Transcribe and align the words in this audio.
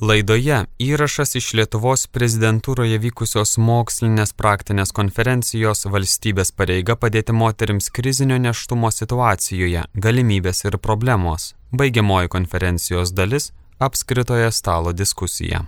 Laidoje 0.00 0.62
įrašas 0.80 1.34
iš 1.36 1.50
Lietuvos 1.58 2.06
prezidentūroje 2.08 2.96
vykusios 3.02 3.58
mokslinės 3.60 4.30
praktinės 4.32 4.94
konferencijos 4.96 5.84
valstybės 5.92 6.54
pareiga 6.56 6.96
padėti 6.96 7.34
moteriams 7.36 7.90
krizinio 7.92 8.38
neštumo 8.40 8.88
situacijoje- 8.96 9.82
galimybės 10.06 10.64
ir 10.64 10.78
problemos. 10.78 11.52
Baigiamoji 11.76 12.32
konferencijos 12.32 13.12
dalis- 13.12 13.52
apskritoje 13.88 14.48
stalo 14.52 14.94
diskusija. 14.96 15.66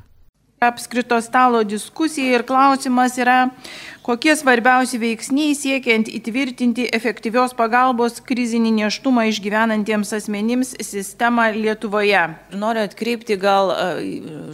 Apskrito 0.63 1.21
stalo 1.21 1.65
diskusija 1.67 2.37
ir 2.37 2.45
klausimas 2.47 3.17
yra, 3.19 3.39
Kokie 4.03 4.33
svarbiausi 4.35 4.99
veiksniai 4.99 5.53
siekiant 5.55 6.09
įtvirtinti 6.11 6.89
efektyvios 6.97 7.53
pagalbos 7.55 8.17
krizinį 8.27 8.73
neštumą 8.81 9.29
išgyvenantiems 9.31 10.11
asmenims 10.17 10.73
sistemą 10.83 11.45
Lietuvoje? 11.55 12.25
Noriu 12.59 12.83
atkreipti 12.83 13.37
gal 13.39 13.71
e, 13.71 13.85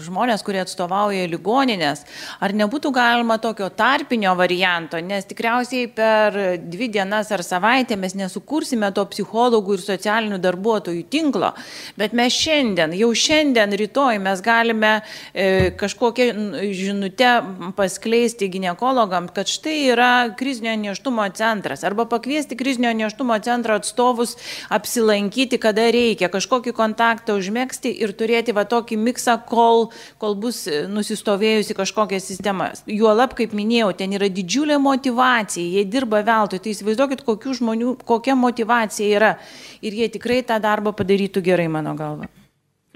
žmonės, 0.05 0.45
kurie 0.45 0.60
atstovauja 0.60 1.24
ligoninės, 1.33 2.05
ar 2.45 2.52
nebūtų 2.61 2.92
galima 2.92 3.38
tokio 3.41 3.70
tarpinio 3.72 4.34
varianto, 4.36 5.00
nes 5.00 5.25
tikriausiai 5.30 5.88
per 5.97 6.36
dvi 6.61 6.91
dienas 6.98 7.33
ar 7.33 7.41
savaitę 7.41 7.97
mes 7.97 8.19
nesukursime 8.20 8.92
to 8.92 9.06
psichologų 9.14 9.78
ir 9.78 9.86
socialinių 9.86 10.42
darbuotojų 10.45 11.06
tinklo, 11.09 11.55
bet 11.97 12.12
mes 12.12 12.36
šiandien, 12.36 12.92
jau 13.00 13.09
šiandien, 13.16 13.72
rytoj 13.80 14.20
mes 14.28 14.45
galime 14.45 14.92
e, 15.33 15.72
kažkokią 15.98 16.73
žinutę 16.73 17.43
paskleisti 17.77 18.48
gynekologams, 18.48 19.33
kad 19.34 19.48
štai 19.48 19.91
yra 19.91 20.30
krizinio 20.37 20.77
neštumo 20.77 21.29
centras. 21.34 21.84
Arba 21.84 22.05
pakviesti 22.05 22.56
krizinio 22.56 22.93
neštumo 22.93 23.39
centro 23.39 23.75
atstovus 23.75 24.37
apsilankyti, 24.70 25.59
kada 25.59 25.91
reikia, 25.91 26.29
kažkokį 26.29 26.73
kontaktą 26.73 27.34
užmėgsti 27.39 27.91
ir 27.91 28.15
turėti 28.15 28.55
va 28.55 28.65
tokį 28.65 28.97
miksą, 28.97 29.39
kol, 29.47 29.91
kol 30.19 30.34
bus 30.39 30.66
nusistovėjusi 30.89 31.75
kažkokia 31.75 32.20
sistema. 32.20 32.73
Juolab, 32.87 33.34
kaip 33.34 33.53
minėjau, 33.53 33.92
ten 33.98 34.15
yra 34.15 34.28
didžiulė 34.31 34.78
motivacija, 34.78 35.67
jie 35.67 35.84
dirba 35.84 36.22
veltui, 36.22 36.62
tai 36.62 36.77
įsivaizduokit, 36.77 37.27
kokių 37.27 37.59
žmonių, 37.59 37.97
kokia 38.06 38.39
motivacija 38.39 39.17
yra. 39.19 39.37
Ir 39.83 39.94
jie 39.94 40.12
tikrai 40.15 40.44
tą 40.47 40.62
darbą 40.62 40.94
padarytų 40.94 41.42
gerai, 41.42 41.69
mano 41.69 41.98
galva. 41.98 42.31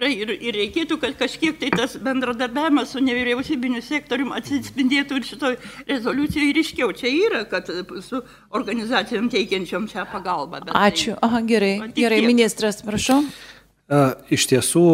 Ir, 0.02 0.32
ir 0.34 0.56
reikėtų, 0.56 0.96
kad 0.98 1.12
kažkiek 1.20 1.58
tai 1.60 1.68
tas 1.70 1.92
bendradarbiavimas 2.00 2.90
su 2.90 3.02
nevyriausybiniu 3.04 3.82
sektoriumi 3.84 4.34
atsispindėtų 4.40 5.18
ir 5.20 5.26
šitoj 5.28 5.58
rezoliucijoje 5.90 6.48
ir 6.48 6.58
iškiau. 6.62 6.88
Čia 6.96 7.12
yra, 7.12 7.42
kad 7.46 7.68
su 8.02 8.22
organizacijom 8.50 9.28
teikiančiom 9.30 9.86
šią 9.92 10.08
pagalbą. 10.10 10.64
Ačiū. 10.72 11.14
Tai, 11.14 11.28
Aha, 11.28 11.42
gerai. 11.46 11.74
Gerai, 11.94 12.18
tiek. 12.24 12.30
ministras, 12.32 12.80
prašau. 12.82 13.20
Iš 14.32 14.48
tiesų, 14.50 14.86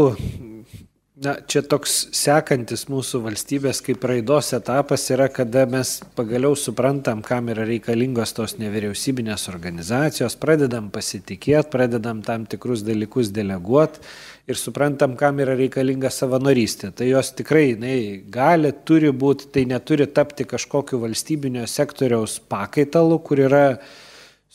Na, 1.19 1.33
čia 1.51 1.65
toks 1.67 1.93
sekantis 2.15 2.85
mūsų 2.87 3.19
valstybės 3.25 3.81
kaip 3.83 4.05
raidos 4.07 4.53
etapas 4.55 5.09
yra, 5.11 5.27
kada 5.35 5.65
mes 5.67 5.97
pagaliau 6.15 6.55
suprantam, 6.55 7.25
kam 7.27 7.49
yra 7.51 7.65
reikalingos 7.67 8.37
tos 8.37 8.55
nevyriausybinės 8.61 9.49
organizacijos, 9.51 10.37
pradedam 10.39 10.93
pasitikėti, 10.95 11.73
pradedam 11.73 12.21
tam 12.23 12.45
tikrus 12.47 12.85
dalykus 12.87 13.33
deleguoti 13.35 13.99
ir 14.47 14.61
suprantam, 14.63 15.17
kam 15.19 15.43
yra 15.43 15.59
reikalinga 15.59 16.13
savanorystė. 16.15 16.93
Tai 16.95 17.11
jos 17.11 17.33
tikrai 17.41 17.73
jinai 17.73 17.99
gali, 18.31 18.71
turi 18.87 19.11
būti, 19.11 19.51
tai 19.57 19.67
neturi 19.73 20.07
tapti 20.07 20.47
kažkokiu 20.47 21.03
valstybinio 21.03 21.67
sektoriaus 21.67 22.39
pakaitalu, 22.47 23.19
kur 23.27 23.43
yra 23.49 23.65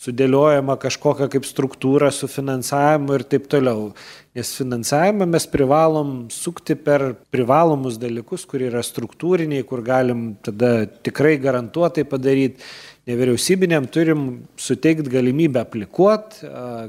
sudėliojama 0.04 0.76
kažkokia 0.82 1.30
kaip 1.32 1.46
struktūra 1.48 2.12
su 2.12 2.28
finansavimu 2.28 3.16
ir 3.16 3.24
taip 3.30 3.48
toliau. 3.52 3.92
Nes 4.36 4.50
finansavimą 4.58 5.28
mes 5.30 5.46
privalom 5.48 6.14
sukti 6.34 6.76
per 6.76 7.14
privalomus 7.32 8.00
dalykus, 8.02 8.48
kur 8.50 8.66
yra 8.66 8.82
struktūriniai, 8.84 9.64
kur 9.68 9.84
galim 9.86 10.34
tada 10.44 10.88
tikrai 11.06 11.38
garantuotai 11.42 12.04
padaryti 12.10 12.66
nevyriausybinėm 13.10 13.88
turim 13.92 14.22
suteikt 14.60 15.10
galimybę 15.12 15.64
aplikuot, 15.64 16.40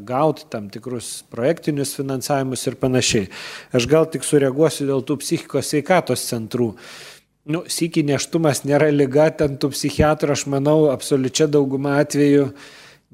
gauti 0.06 0.46
tam 0.50 0.68
tikrus 0.72 1.24
projektinius 1.30 1.96
finansavimus 1.98 2.62
ir 2.70 2.78
panašiai. 2.78 3.26
Aš 3.74 3.88
gal 3.90 4.06
tik 4.10 4.26
sureaguosiu 4.26 4.86
dėl 4.90 5.02
tų 5.06 5.18
psichikos 5.22 5.72
sveikatos 5.72 6.22
centrų. 6.30 6.72
Nu, 7.44 7.60
sėki 7.68 8.06
neštumas 8.08 8.62
nėra 8.64 8.88
lyga, 8.94 9.28
ten 9.36 9.58
tų 9.60 9.74
psichiatrų, 9.74 10.32
aš 10.32 10.46
manau, 10.48 10.86
absoliučia 10.94 11.50
dauguma 11.50 11.98
atvejų 12.00 12.48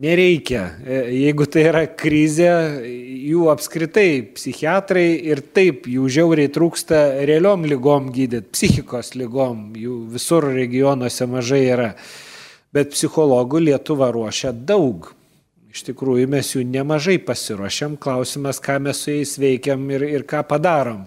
nereikia. 0.01 0.65
E, 0.85 1.03
jeigu 1.19 1.47
tai 1.51 1.67
yra 1.69 1.85
krizė, 1.89 2.51
jų 3.31 3.51
apskritai 3.53 4.09
psichiatrai 4.37 5.07
ir 5.33 5.45
taip 5.55 5.87
jų 5.91 6.09
žiauriai 6.11 6.51
trūksta 6.53 7.05
realiom 7.29 7.69
lygom 7.69 8.11
gydyti, 8.15 8.49
psichikos 8.55 9.15
lygom, 9.19 9.71
jų 9.77 10.03
visur 10.17 10.49
regionuose 10.55 11.29
mažai 11.31 11.65
yra 11.69 11.95
bet 12.75 12.95
psichologų 12.95 13.65
Lietuva 13.67 14.11
ruošia 14.15 14.53
daug. 14.53 15.11
Iš 15.71 15.85
tikrųjų, 15.87 16.27
mes 16.31 16.49
jų 16.55 16.65
nemažai 16.67 17.21
pasiruošiam, 17.23 17.95
klausimas, 18.01 18.59
ką 18.63 18.81
mes 18.83 19.05
su 19.05 19.13
jais 19.13 19.37
veikiam 19.39 19.85
ir, 19.95 20.03
ir 20.19 20.25
ką 20.27 20.43
padarom. 20.49 21.05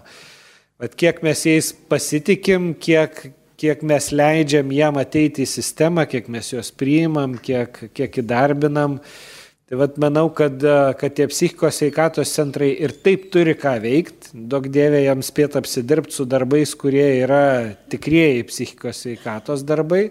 Bet 0.80 0.96
kiek 1.00 1.20
mes 1.24 1.42
jais 1.44 1.68
pasitikim, 1.90 2.72
kiek, 2.80 3.26
kiek 3.64 3.84
mes 3.86 4.10
leidžiam 4.12 4.72
jam 4.74 4.98
ateiti 5.00 5.44
į 5.46 5.48
sistemą, 5.48 6.04
kiek 6.10 6.28
mes 6.32 6.50
juos 6.52 6.68
priimam, 6.76 7.38
kiek, 7.40 7.86
kiek 7.96 8.20
įdarbinam. 8.20 8.98
Tai 9.64 9.78
vad 9.80 9.96
manau, 10.02 10.26
kad, 10.36 10.60
kad 11.00 11.14
tie 11.16 11.24
psichikos 11.30 11.78
sveikatos 11.80 12.34
centrai 12.36 12.74
ir 12.84 12.92
taip 13.06 13.30
turi 13.32 13.54
ką 13.56 13.78
veikti, 13.80 14.34
daug 14.52 14.68
dievė 14.68 15.06
jam 15.06 15.24
spėt 15.24 15.56
apsidirbti 15.56 16.12
su 16.12 16.26
darbais, 16.28 16.74
kurie 16.76 17.06
yra 17.22 17.44
tikrieji 17.88 18.44
psichikos 18.50 19.00
sveikatos 19.06 19.64
darbai. 19.64 20.10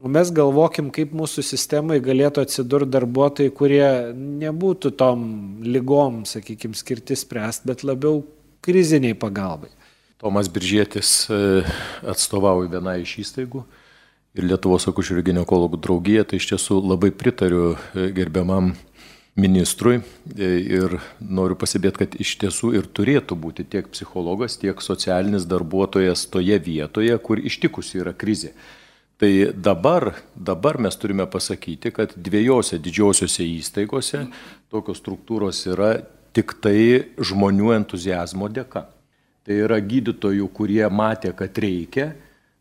O 0.00 0.08
mes 0.08 0.30
galvokim 0.32 0.88
kaip 0.94 1.12
mūsų 1.18 1.44
sistemoj 1.44 2.00
galėtų 2.06 2.46
atsidurt 2.46 2.88
darbuotojai 2.94 3.52
kurie 3.52 3.88
nebūtų 4.14 4.94
tom 4.96 5.24
ligom 5.66 6.22
sakykim 6.22 6.76
skirti 6.78 7.18
spręst 7.18 7.66
bet 7.68 7.82
labiau 7.82 8.22
krizinei 8.64 9.18
pagalbai 9.18 9.74
tomas 10.18 10.48
biržietis 10.50 11.28
e, 11.30 11.62
atstovauja 12.10 12.70
vienai 12.72 13.02
iš 13.04 13.18
įstaigų 13.22 13.62
ir 14.38 14.46
Lietuvos 14.46 14.86
akušerių 14.90 15.24
gynekologų 15.30 15.80
draugija, 15.82 16.26
tai 16.26 16.40
iš 16.42 16.50
tiesų 16.52 16.80
labai 16.82 17.10
pritariu 17.14 17.72
e, 17.74 18.08
gerbiamam 18.14 18.72
ministrui 19.38 20.00
e, 20.00 20.50
ir 20.78 20.98
noriu 21.22 21.54
pasibėti, 21.58 22.02
kad 22.02 22.18
iš 22.18 22.34
tiesų 22.42 22.72
ir 22.80 22.90
turėtų 22.90 23.38
būti 23.38 23.66
tiek 23.70 23.86
psichologas, 23.94 24.58
tiek 24.58 24.82
socialinis 24.82 25.46
darbuotojas 25.46 26.26
toje 26.32 26.58
vietoje, 26.66 27.14
kur 27.22 27.38
ištikusi 27.38 28.02
yra 28.02 28.14
krizė. 28.14 28.52
Tai 29.18 29.30
dabar, 29.54 30.12
dabar 30.34 30.78
mes 30.78 30.94
turime 30.98 31.26
pasakyti, 31.30 31.90
kad 31.94 32.12
dviejose 32.14 32.78
didžiosiuose 32.78 33.46
įstaigose 33.46 34.28
tokios 34.70 35.02
struktūros 35.02 35.64
yra 35.70 35.96
tik 36.34 36.54
tai 36.62 36.78
žmonių 37.18 37.74
entuzijazmo 37.80 38.46
dėka. 38.50 38.86
Tai 39.48 39.56
yra 39.64 39.78
gydytojų, 39.80 40.46
kurie 40.52 40.84
matė, 40.92 41.32
kad 41.32 41.56
reikia, 41.56 42.10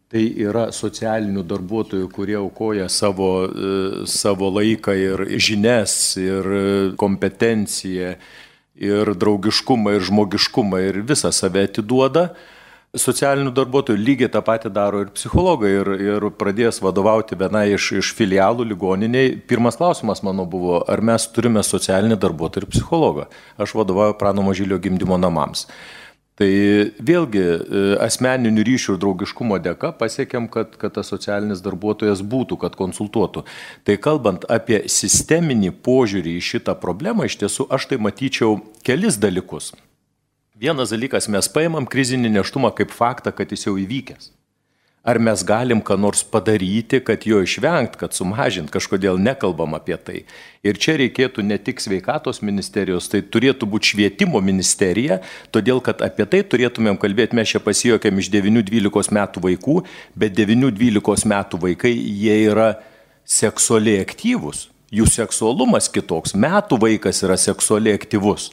tai 0.08 0.22
yra 0.40 0.70
socialinių 0.72 1.44
darbuotojų, 1.44 2.08
kurie 2.16 2.38
aukoja 2.40 2.88
savo, 2.88 3.32
e, 3.44 3.72
savo 4.08 4.48
laiką 4.56 4.96
ir 4.96 5.26
žinias, 5.36 6.16
ir 6.22 6.48
kompetenciją, 6.96 8.14
ir 8.80 9.12
draugiškumą, 9.20 9.98
ir 9.98 10.08
žmogiškumą, 10.08 10.80
ir 10.88 11.02
visą 11.12 11.34
save 11.36 11.68
atiduoda 11.68 12.30
socialinių 12.96 13.52
darbuotojų 13.56 14.00
lygiai 14.00 14.30
tą 14.32 14.42
patį 14.46 14.72
daro 14.74 15.02
ir 15.04 15.12
psichologai. 15.16 15.74
Ir, 15.82 15.92
ir 16.02 16.28
pradėjęs 16.40 16.80
vadovauti 16.84 17.38
viena 17.40 17.66
iš, 17.68 17.92
iš 18.00 18.14
filialų 18.18 18.68
ligoniniai, 18.72 19.36
pirmas 19.50 19.78
klausimas 19.80 20.24
mano 20.26 20.48
buvo, 20.50 20.80
ar 20.88 21.04
mes 21.06 21.28
turime 21.34 21.64
socialinį 21.66 22.20
darbuotoją 22.22 22.64
ir 22.64 22.72
psichologą. 22.72 23.28
Aš 23.60 23.76
vadovauju 23.78 24.18
Prano 24.22 24.46
Mažylio 24.46 24.80
gimdymo 24.82 25.20
namams. 25.20 25.68
Tai 26.38 26.48
vėlgi 27.02 27.42
e, 27.42 27.58
asmeninių 28.06 28.62
ryšių 28.68 28.94
ir 28.94 29.00
draugiškumo 29.02 29.58
dėka 29.66 29.90
pasiekėm, 29.98 30.46
kad, 30.54 30.76
kad 30.78 30.94
tas 31.00 31.10
socialinis 31.10 31.64
darbuotojas 31.66 32.22
būtų, 32.22 32.60
kad 32.62 32.78
konsultuotų. 32.78 33.42
Tai 33.90 33.96
kalbant 33.98 34.46
apie 34.46 34.84
sisteminį 34.86 35.74
požiūrį 35.82 36.38
į 36.38 36.46
šitą 36.52 36.78
problemą, 36.78 37.26
iš 37.26 37.40
tiesų 37.42 37.66
aš 37.74 37.90
tai 37.90 37.98
matyčiau 37.98 38.60
kelis 38.86 39.18
dalykus. 39.18 39.74
Vienas 40.58 40.94
dalykas, 40.94 41.26
mes 41.30 41.50
paimam 41.50 41.90
krizinį 41.90 42.36
neštumą 42.38 42.70
kaip 42.78 42.94
faktą, 42.94 43.34
kad 43.34 43.50
jis 43.54 43.66
jau 43.66 43.74
įvykęs. 43.82 44.30
Ar 45.08 45.22
mes 45.24 45.40
galim 45.48 45.80
ką 45.80 45.96
nors 45.96 46.20
padaryti, 46.28 47.00
kad 47.00 47.24
jo 47.24 47.40
išvengt, 47.40 47.94
kad 47.96 48.12
sumažint, 48.12 48.68
kažkodėl 48.74 49.16
nekalbam 49.24 49.78
apie 49.78 49.96
tai. 49.96 50.24
Ir 50.68 50.76
čia 50.76 50.98
reikėtų 51.00 51.46
ne 51.48 51.56
tik 51.64 51.80
sveikatos 51.80 52.42
ministerijos, 52.44 53.08
tai 53.08 53.22
turėtų 53.24 53.70
būti 53.72 53.94
švietimo 53.94 54.42
ministerija, 54.44 55.22
todėl 55.56 55.80
kad 55.86 56.04
apie 56.04 56.28
tai 56.28 56.44
turėtumėm 56.44 57.00
kalbėti, 57.00 57.40
mes 57.40 57.56
čia 57.56 57.64
pasijokėm 57.64 58.20
iš 58.20 58.34
9-12 58.36 59.16
metų 59.16 59.46
vaikų, 59.48 59.78
bet 60.20 60.36
9-12 60.36 61.32
metų 61.32 61.62
vaikai, 61.64 61.96
jie 61.96 62.36
yra 62.50 62.74
seksualiai 63.24 64.04
aktyvus, 64.04 64.68
jų 64.92 65.08
seksualumas 65.08 65.88
kitoks, 65.88 66.36
metų 66.36 66.84
vaikas 66.84 67.24
yra 67.24 67.40
seksualiai 67.40 67.96
aktyvus. 67.96 68.52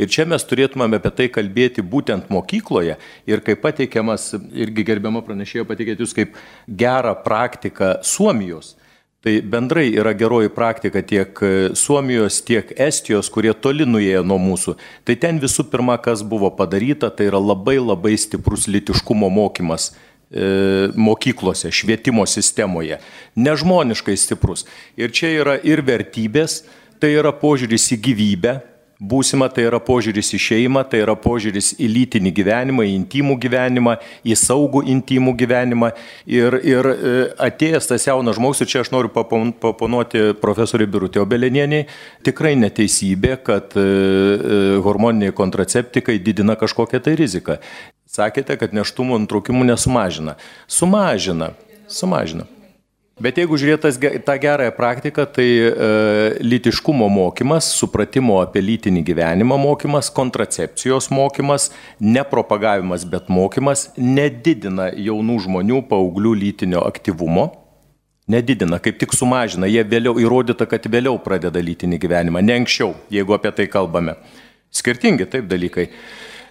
Ir 0.00 0.10
čia 0.12 0.26
mes 0.28 0.44
turėtumėme 0.46 1.00
apie 1.00 1.10
tai 1.16 1.28
kalbėti 1.32 1.82
būtent 1.84 2.30
mokykloje 2.32 2.96
ir 3.28 3.42
kaip 3.44 3.62
pateikiamas, 3.64 4.34
irgi 4.52 4.86
gerbiama 4.86 5.24
pranešėjo 5.26 5.66
pateikėt 5.68 6.04
jūs 6.04 6.14
kaip 6.16 6.38
gerą 6.66 7.16
praktiką 7.24 7.98
Suomijos. 8.06 8.76
Tai 9.20 9.34
bendrai 9.44 9.90
yra 9.92 10.14
geroji 10.16 10.48
praktika 10.48 11.02
tiek 11.04 11.40
Suomijos, 11.76 12.38
tiek 12.40 12.70
Estijos, 12.80 13.28
kurie 13.28 13.52
toli 13.52 13.84
nuėjo 13.84 14.22
nuo 14.24 14.38
mūsų. 14.40 14.78
Tai 15.04 15.16
ten 15.20 15.36
visų 15.42 15.66
pirma, 15.68 15.98
kas 16.00 16.22
buvo 16.24 16.48
padaryta, 16.56 17.10
tai 17.12 17.26
yra 17.28 17.36
labai 17.36 17.76
labai 17.76 18.14
stiprus 18.16 18.64
litiškumo 18.72 19.28
mokymas 19.28 19.90
e, 19.92 20.88
mokyklose, 20.96 21.68
švietimo 21.68 22.24
sistemoje. 22.24 22.96
Nežmoniškai 23.36 24.16
stiprus. 24.16 24.64
Ir 24.96 25.12
čia 25.12 25.34
yra 25.42 25.58
ir 25.68 25.84
vertybės, 25.84 26.62
tai 26.96 27.12
yra 27.18 27.36
požiūris 27.36 27.90
į 27.92 28.00
gyvybę, 28.08 28.56
būsimą, 29.00 29.48
tai 29.54 29.64
yra 29.68 29.80
požiūris 29.82 30.34
į 30.36 30.40
šeimą, 30.44 30.82
tai 30.90 31.00
yra 31.04 31.16
požiūris 31.18 31.72
į 31.80 31.88
lytinį 31.88 32.32
gyvenimą, 32.36 32.84
į 32.84 32.94
intimų 32.98 33.36
gyvenimą, 33.40 33.96
į 34.24 34.36
saugų 34.36 34.84
intimų 34.94 35.34
gyvenimą. 35.40 35.90
Ir, 36.28 36.58
ir 36.68 36.90
e, 36.92 37.14
atėjęs 37.48 37.88
tas 37.90 38.06
jaunas 38.08 38.36
žmogus, 38.36 38.60
ir 38.60 38.70
čia 38.70 38.84
aš 38.84 38.92
noriu 38.94 39.12
paponuoti 39.14 40.30
profesoriui 40.40 40.90
Birutė 40.92 41.24
Obelenieniai, 41.24 41.88
tikrai 42.26 42.54
neteisybė, 42.60 43.34
kad 43.46 43.76
e, 43.80 43.86
e, 43.88 44.62
hormoniniai 44.84 45.34
kontraceptikai 45.36 46.20
didina 46.20 46.58
kažkokią 46.60 47.00
tai 47.08 47.16
riziką. 47.20 47.60
Sakėte, 48.10 48.58
kad 48.60 48.74
neštumo 48.76 49.20
nutraukimų 49.22 49.68
nesumažina. 49.70 50.36
Sumažina. 50.68 51.54
Sumažina. 51.90 52.48
Bet 53.20 53.36
jeigu 53.36 53.58
žiūrėtas 53.60 53.98
tą 54.24 54.34
gerąją 54.40 54.72
praktiką, 54.72 55.26
tai 55.28 55.44
e, 55.44 55.72
lytiškumo 56.40 57.04
mokymas, 57.12 57.68
supratimo 57.76 58.38
apie 58.40 58.62
lytinį 58.64 59.02
gyvenimą 59.04 59.58
mokymas, 59.60 60.08
kontracepcijos 60.16 61.10
mokymas, 61.12 61.68
nepropagavimas, 62.00 63.04
bet 63.04 63.28
mokymas 63.28 63.90
nedidina 64.00 64.88
jaunų 64.96 65.36
žmonių 65.44 65.82
paauglių 65.92 66.32
lytinio 66.46 66.80
aktyvumo. 66.88 67.50
Nedidina, 68.30 68.80
kaip 68.80 68.96
tik 68.96 69.12
sumažina, 69.12 69.68
jie 69.68 69.84
vėliau 69.84 70.16
įrodyta, 70.22 70.64
kad 70.70 70.88
vėliau 70.88 71.20
pradeda 71.20 71.60
lytinį 71.60 72.00
gyvenimą, 72.00 72.40
ne 72.40 72.56
anksčiau, 72.62 72.94
jeigu 73.12 73.36
apie 73.36 73.52
tai 73.52 73.68
kalbame. 73.68 74.16
Skirtingi 74.72 75.28
taip 75.28 75.50
dalykai. 75.50 75.90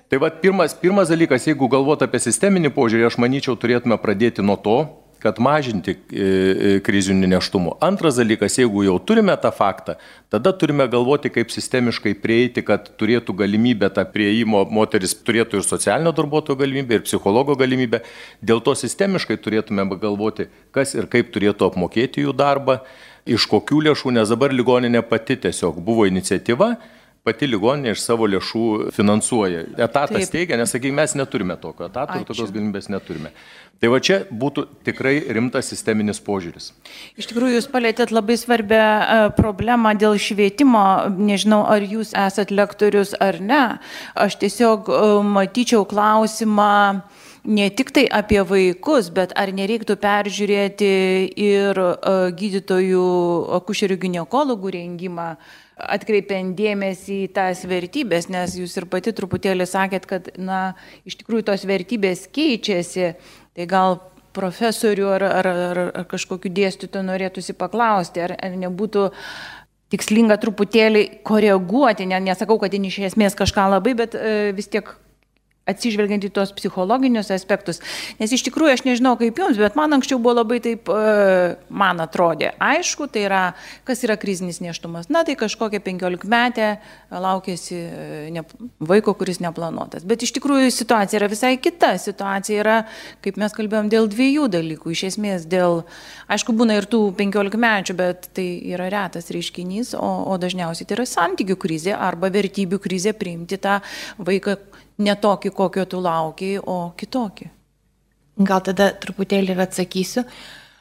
Tai 0.09 0.21
vad 0.21 0.37
pirmas, 0.43 0.77
pirmas 0.77 1.09
dalykas, 1.09 1.49
jeigu 1.49 1.69
galvot 1.71 2.05
apie 2.05 2.21
sisteminį 2.21 2.75
požiūrį, 2.77 3.09
aš 3.09 3.17
manyčiau, 3.21 3.57
turėtume 3.57 3.97
pradėti 4.01 4.45
nuo 4.45 4.59
to, 4.59 4.81
kad 5.19 5.39
mažinti 5.43 5.93
e, 5.93 5.99
e, 6.23 6.71
krizinį 6.83 7.27
neštumą. 7.33 7.75
Antras 7.83 8.17
dalykas, 8.19 8.55
jeigu 8.59 8.85
jau 8.85 8.95
turime 9.03 9.35
tą 9.41 9.51
faktą, 9.55 9.97
tada 10.31 10.53
turime 10.55 10.87
galvoti, 10.91 11.31
kaip 11.33 11.51
sistemiškai 11.51 12.13
prieiti, 12.23 12.63
kad 12.65 12.87
turėtų 12.99 13.35
galimybę 13.41 13.91
tą 13.95 14.05
prieimo, 14.13 14.63
moteris 14.71 15.15
turėtų 15.15 15.59
ir 15.59 15.67
socialinio 15.67 16.13
darbuotojo 16.15 16.59
galimybę, 16.59 16.99
ir 16.99 17.07
psichologo 17.07 17.57
galimybę. 17.59 18.03
Dėl 18.39 18.63
to 18.63 18.75
sistemiškai 18.79 19.39
turėtume 19.43 19.85
galvoti, 19.99 20.47
kas 20.75 20.95
ir 20.95 21.09
kaip 21.11 21.33
turėtų 21.35 21.67
apmokėti 21.67 22.23
jų 22.23 22.35
darbą, 22.39 22.79
iš 23.29 23.45
kokių 23.51 23.83
lėšų, 23.89 24.15
nes 24.15 24.31
dabar 24.31 24.55
ligoninė 24.55 25.03
pati 25.05 25.35
tiesiog 25.43 25.83
buvo 25.83 26.07
iniciatyva 26.09 26.77
pati 27.27 27.49
ligoninė 27.49 27.93
iš 27.93 28.03
savo 28.03 28.27
lėšų 28.29 28.91
finansuoja. 28.95 29.65
Etatas 29.77 30.27
Taip. 30.27 30.35
teigia, 30.35 30.59
nes, 30.59 30.71
sakykime, 30.71 31.01
mes 31.01 31.15
neturime 31.19 31.57
tokio 31.59 31.89
etato 31.89 32.15
Ačiū. 32.15 32.23
ir 32.23 32.29
tokios 32.29 32.53
galimybės 32.55 32.89
neturime. 32.91 33.33
Tai 33.79 33.91
va 33.93 34.01
čia 34.03 34.17
būtų 34.27 34.65
tikrai 34.83 35.13
rimtas 35.35 35.69
sisteminis 35.71 36.19
požiūris. 36.19 36.73
Iš 37.19 37.29
tikrųjų, 37.31 37.59
jūs 37.59 37.69
palėtėt 37.71 38.11
labai 38.11 38.35
svarbę 38.39 38.79
e, 38.79 39.19
problemą 39.37 39.93
dėl 39.95 40.17
švietimo. 40.19 40.83
Nežinau, 41.15 41.61
ar 41.63 41.85
jūs 41.87 42.11
esat 42.11 42.51
lektorius 42.51 43.13
ar 43.23 43.39
ne. 43.39 43.63
Aš 44.19 44.35
tiesiog 44.41 44.91
e, 44.91 44.99
matyčiau 45.23 45.87
klausimą 45.87 46.73
ne 47.47 47.69
tik 47.71 47.93
tai 47.95 48.03
apie 48.11 48.41
vaikus, 48.43 49.07
bet 49.15 49.31
ar 49.39 49.53
nereiktų 49.55 49.95
peržiūrėti 50.03 50.91
ir 51.39 51.79
e, 51.79 52.13
gydytojų, 52.35 53.07
akušerių 53.61 53.99
gynekologų 54.03 54.75
rengimą 54.75 55.31
atkreipiant 55.79 56.55
dėmesį 56.57 57.23
į 57.25 57.31
tas 57.35 57.63
vertybės, 57.67 58.29
nes 58.31 58.57
jūs 58.59 58.75
ir 58.79 58.87
pati 58.91 59.13
truputėlį 59.15 59.67
sakėt, 59.69 60.07
kad, 60.09 60.31
na, 60.37 60.73
iš 61.07 61.19
tikrųjų 61.21 61.47
tos 61.51 61.65
vertybės 61.69 62.27
keičiasi, 62.35 63.13
tai 63.55 63.67
gal 63.69 63.99
profesorių 64.35 65.07
ar, 65.15 65.25
ar, 65.41 65.49
ar, 65.49 65.81
ar 66.01 66.07
kažkokiu 66.09 66.51
dėstytoju 66.53 67.07
norėtųsi 67.07 67.55
paklausti, 67.57 68.23
ar, 68.23 68.35
ar 68.37 68.57
nebūtų 68.59 69.09
tikslinga 69.89 70.37
truputėlį 70.41 71.05
koreguoti, 71.25 72.05
ne, 72.09 72.19
nesakau, 72.29 72.59
kad 72.61 72.73
iš 72.77 72.99
esmės 73.09 73.37
kažką 73.37 73.69
labai, 73.73 73.95
bet 73.97 74.15
e, 74.15 74.51
vis 74.55 74.69
tiek 74.69 74.91
atsižvelgiant 75.69 76.25
į 76.27 76.31
tos 76.35 76.53
psichologinius 76.57 77.31
aspektus. 77.33 77.81
Nes 78.19 78.33
iš 78.35 78.43
tikrųjų 78.47 78.75
aš 78.75 78.85
nežinau 78.87 79.15
kaip 79.19 79.39
jums, 79.39 79.59
bet 79.61 79.77
man 79.79 79.95
anksčiau 79.97 80.19
buvo 80.21 80.39
labai 80.41 80.59
taip, 80.63 80.89
e, 80.89 81.55
man 81.69 82.01
atrodė, 82.03 82.53
aišku, 82.63 83.09
tai 83.13 83.25
yra, 83.27 83.43
kas 83.87 84.03
yra 84.07 84.17
krizinis 84.19 84.61
neštumas. 84.63 85.09
Na 85.13 85.23
tai 85.27 85.37
kažkokia 85.39 85.81
15 85.85 86.27
metė 86.29 86.69
laukėsi 87.13 87.77
e, 87.77 88.09
ne, 88.35 88.43
vaiko, 88.79 89.15
kuris 89.17 89.41
neplanuotas. 89.43 90.05
Bet 90.07 90.25
iš 90.25 90.33
tikrųjų 90.37 90.71
situacija 90.73 91.21
yra 91.21 91.29
visai 91.31 91.55
kita. 91.61 91.95
Situacija 92.01 92.63
yra, 92.63 92.77
kaip 93.25 93.39
mes 93.41 93.55
kalbėjom, 93.55 93.91
dėl 93.91 94.09
dviejų 94.11 94.49
dalykų. 94.53 94.93
Iš 94.95 95.05
esmės 95.13 95.47
dėl, 95.49 95.83
aišku, 96.31 96.55
būna 96.57 96.79
ir 96.79 96.89
tų 96.89 97.01
15 97.19 97.59
mečių, 97.59 97.97
bet 97.99 98.29
tai 98.37 98.47
yra 98.73 98.89
retas 98.91 99.31
reiškinys, 99.33 99.95
o, 99.97 100.09
o 100.29 100.37
dažniausiai 100.41 100.87
tai 100.89 100.99
yra 100.99 101.07
santykių 101.09 101.57
krizė 101.59 101.95
arba 101.97 102.31
vertybių 102.33 102.81
krizė 102.83 103.15
priimti 103.17 103.59
tą 103.61 103.79
vaiką 104.17 104.57
ne 104.99 105.15
tokį, 105.15 105.51
kokio 105.55 105.85
tu 105.89 106.01
laukiai, 106.03 106.59
o 106.59 106.91
kitokį. 106.99 107.49
Gal 108.49 108.63
tada 108.63 108.91
truputėlį 108.95 109.55
ir 109.55 109.61
atsakysiu. 109.65 110.23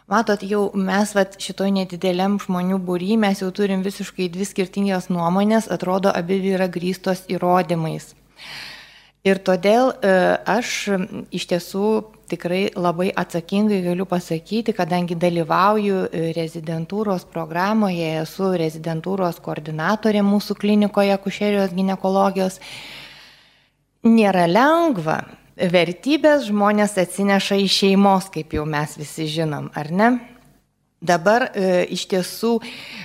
Matot, 0.08 0.40
jau 0.46 0.70
mes 0.72 1.10
vat, 1.12 1.34
šitoj 1.42 1.72
nedideliam 1.74 2.38
žmonių 2.40 2.78
būry, 2.80 3.16
mes 3.20 3.42
jau 3.42 3.50
turim 3.52 3.82
visiškai 3.84 4.30
dvi 4.32 4.46
skirtingas 4.48 5.10
nuomonės, 5.12 5.68
atrodo, 5.68 6.08
abi 6.14 6.38
yra 6.54 6.68
grįstos 6.72 7.26
įrodymais. 7.28 8.14
Ir 9.26 9.40
todėl 9.44 9.90
e, 9.90 10.12
aš 10.48 10.94
iš 11.34 11.44
tiesų 11.50 11.88
tikrai 12.30 12.68
labai 12.78 13.08
atsakingai 13.10 13.80
galiu 13.84 14.06
pasakyti, 14.08 14.72
kadangi 14.76 15.16
dalyvauju 15.18 16.04
e, 16.06 16.22
rezidentūros 16.36 17.26
programoje, 17.28 18.14
esu 18.22 18.52
rezidentūros 18.62 19.42
koordinatorė 19.44 20.22
mūsų 20.24 20.56
klinikoje 20.62 21.18
kušerijos 21.24 21.74
gynekologijos 21.76 22.60
nėra 24.06 24.46
lengva. 24.50 25.22
Vertybės 25.58 26.46
žmonės 26.46 26.94
atsineša 27.02 27.56
iš 27.64 27.78
šeimos, 27.82 28.28
kaip 28.30 28.52
jau 28.54 28.66
mes 28.68 28.92
visi 28.98 29.26
žinom, 29.26 29.72
ar 29.74 29.88
ne? 29.90 30.10
Dabar 30.98 31.48
e, 31.50 31.86
iš 31.94 32.04
tiesų, 32.10 32.52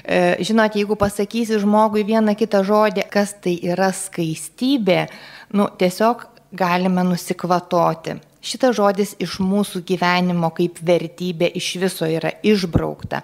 e, 0.02 0.20
žinot, 0.46 0.74
jeigu 0.78 0.98
pasakysi 0.98 1.60
žmogui 1.62 2.02
vieną 2.06 2.34
kitą 2.38 2.64
žodį, 2.66 3.06
kas 3.14 3.36
tai 3.42 3.56
yra 3.62 3.92
skaistybė, 3.94 5.08
nu, 5.58 5.68
tiesiog 5.78 6.26
galime 6.58 7.06
nusikvatoti. 7.06 8.18
Šitas 8.44 8.76
žodis 8.78 9.14
iš 9.24 9.38
mūsų 9.42 9.84
gyvenimo 9.88 10.50
kaip 10.58 10.82
vertybė 10.84 11.52
iš 11.58 11.70
viso 11.82 12.10
yra 12.10 12.34
išbraukta. 12.44 13.22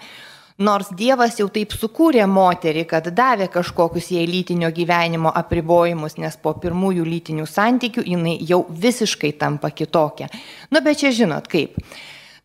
Nors 0.60 0.89
Dievas 0.92 1.38
jau 1.39 1.46
taip 1.48 1.72
sukūrė 1.72 2.25
moterį, 2.28 2.82
kad 2.89 3.06
davė 3.16 3.46
kažkokius 3.54 4.10
jai 4.12 4.25
lytinio 4.28 4.68
gyvenimo 4.75 5.32
apribojimus, 5.32 6.18
nes 6.20 6.36
po 6.36 6.51
pirmųjų 6.60 7.06
lytinių 7.08 7.46
santykių 7.48 8.04
jinai 8.04 8.34
jau 8.44 8.66
visiškai 8.68 9.32
tampa 9.39 9.72
kitokia. 9.72 10.28
Nu, 10.68 10.82
bet 10.84 11.00
čia 11.00 11.13
žinot 11.16 11.48
kaip. 11.48 11.78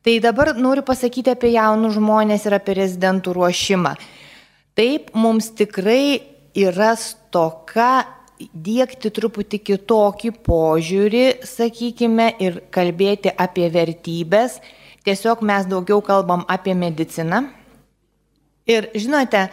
Tai 0.07 0.15
dabar 0.23 0.53
noriu 0.55 0.85
pasakyti 0.87 1.33
apie 1.35 1.51
jaunus 1.57 1.97
žmonės 1.97 2.47
ir 2.47 2.55
apie 2.55 2.77
rezidentų 2.79 3.35
ruošimą. 3.35 3.97
Taip, 4.79 5.11
mums 5.19 5.51
tikrai 5.59 6.21
yra 6.55 6.93
stoka 6.95 8.05
dėkti 8.39 9.11
truputį 9.15 9.59
kitokį 9.73 10.33
požiūrį, 10.47 11.25
sakykime, 11.51 12.31
ir 12.39 12.63
kalbėti 12.75 13.35
apie 13.35 13.67
vertybės. 13.75 14.61
Tiesiog 15.03 15.43
mes 15.43 15.67
daugiau 15.67 15.99
kalbam 16.05 16.47
apie 16.49 16.79
mediciną, 16.79 17.43
Ir 18.65 18.89
žinote, 18.97 19.49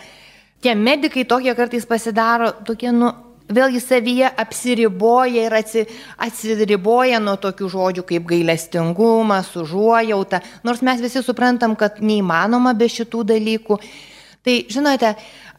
tie 0.63 0.75
medikai 0.75 1.25
tokie 1.27 1.51
kartais 1.55 1.83
pasidaro 1.87 2.51
tokie, 2.63 2.93
nu, 2.95 3.09
vėlgi 3.51 3.81
savyje 3.83 4.29
apsiriboja 4.39 5.47
ir 5.47 5.55
atsi, 5.57 5.83
atsiriboja 6.21 7.19
nuo 7.19 7.35
tokių 7.41 7.67
žodžių 7.73 8.05
kaip 8.07 8.29
gailestingumas, 8.29 9.51
užuojauta, 9.59 10.39
nors 10.63 10.79
mes 10.85 11.03
visi 11.03 11.23
suprantam, 11.25 11.75
kad 11.75 11.99
neįmanoma 11.99 12.71
be 12.77 12.87
šitų 12.91 13.25
dalykų. 13.33 13.79
Tai 14.41 14.55
žinote, 14.73 15.11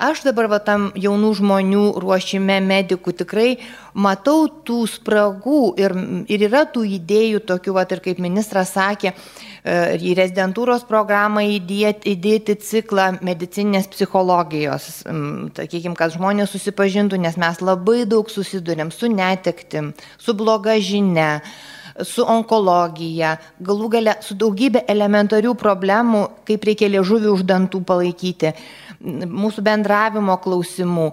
aš 0.02 0.24
dabar 0.26 0.48
va 0.50 0.58
tam 0.58 0.88
jaunų 0.98 1.28
žmonių 1.38 1.82
ruošime 2.02 2.56
medikų 2.66 3.12
tikrai 3.20 3.50
matau 3.94 4.48
tų 4.66 4.80
spragų 4.90 5.60
ir, 5.78 5.92
ir 6.26 6.42
yra 6.48 6.64
tų 6.66 6.82
idėjų 6.96 7.44
tokių, 7.46 7.76
va 7.76 7.84
ir 7.86 8.02
kaip 8.02 8.18
ministras 8.24 8.72
sakė, 8.74 9.12
e, 9.14 9.76
į 10.02 10.16
rezidentūros 10.18 10.82
programą 10.88 11.44
įdėti, 11.46 12.16
įdėti 12.16 12.56
ciklą 12.58 13.20
medicinės 13.22 13.86
psichologijos, 13.92 15.04
sakykime, 15.06 15.94
kad 15.94 16.16
žmonės 16.16 16.50
susipažintų, 16.50 17.22
nes 17.22 17.38
mes 17.38 17.62
labai 17.62 18.02
daug 18.10 18.34
susidurėm 18.34 18.90
su 18.90 19.06
netektim, 19.14 19.92
su 20.18 20.34
bloga 20.34 20.74
žinia 20.82 21.36
su 22.09 22.25
onkologija, 22.28 23.37
galų 23.62 23.88
gale 23.97 24.16
su 24.25 24.37
daugybė 24.38 24.85
elementarių 24.90 25.54
problemų, 25.59 26.23
kaip 26.49 26.64
reikia 26.68 26.90
liežuvį 26.92 27.30
už 27.32 27.44
dantų 27.49 27.82
palaikyti, 27.88 28.54
mūsų 29.02 29.64
bendravimo 29.66 30.37
klausimų. 30.42 31.11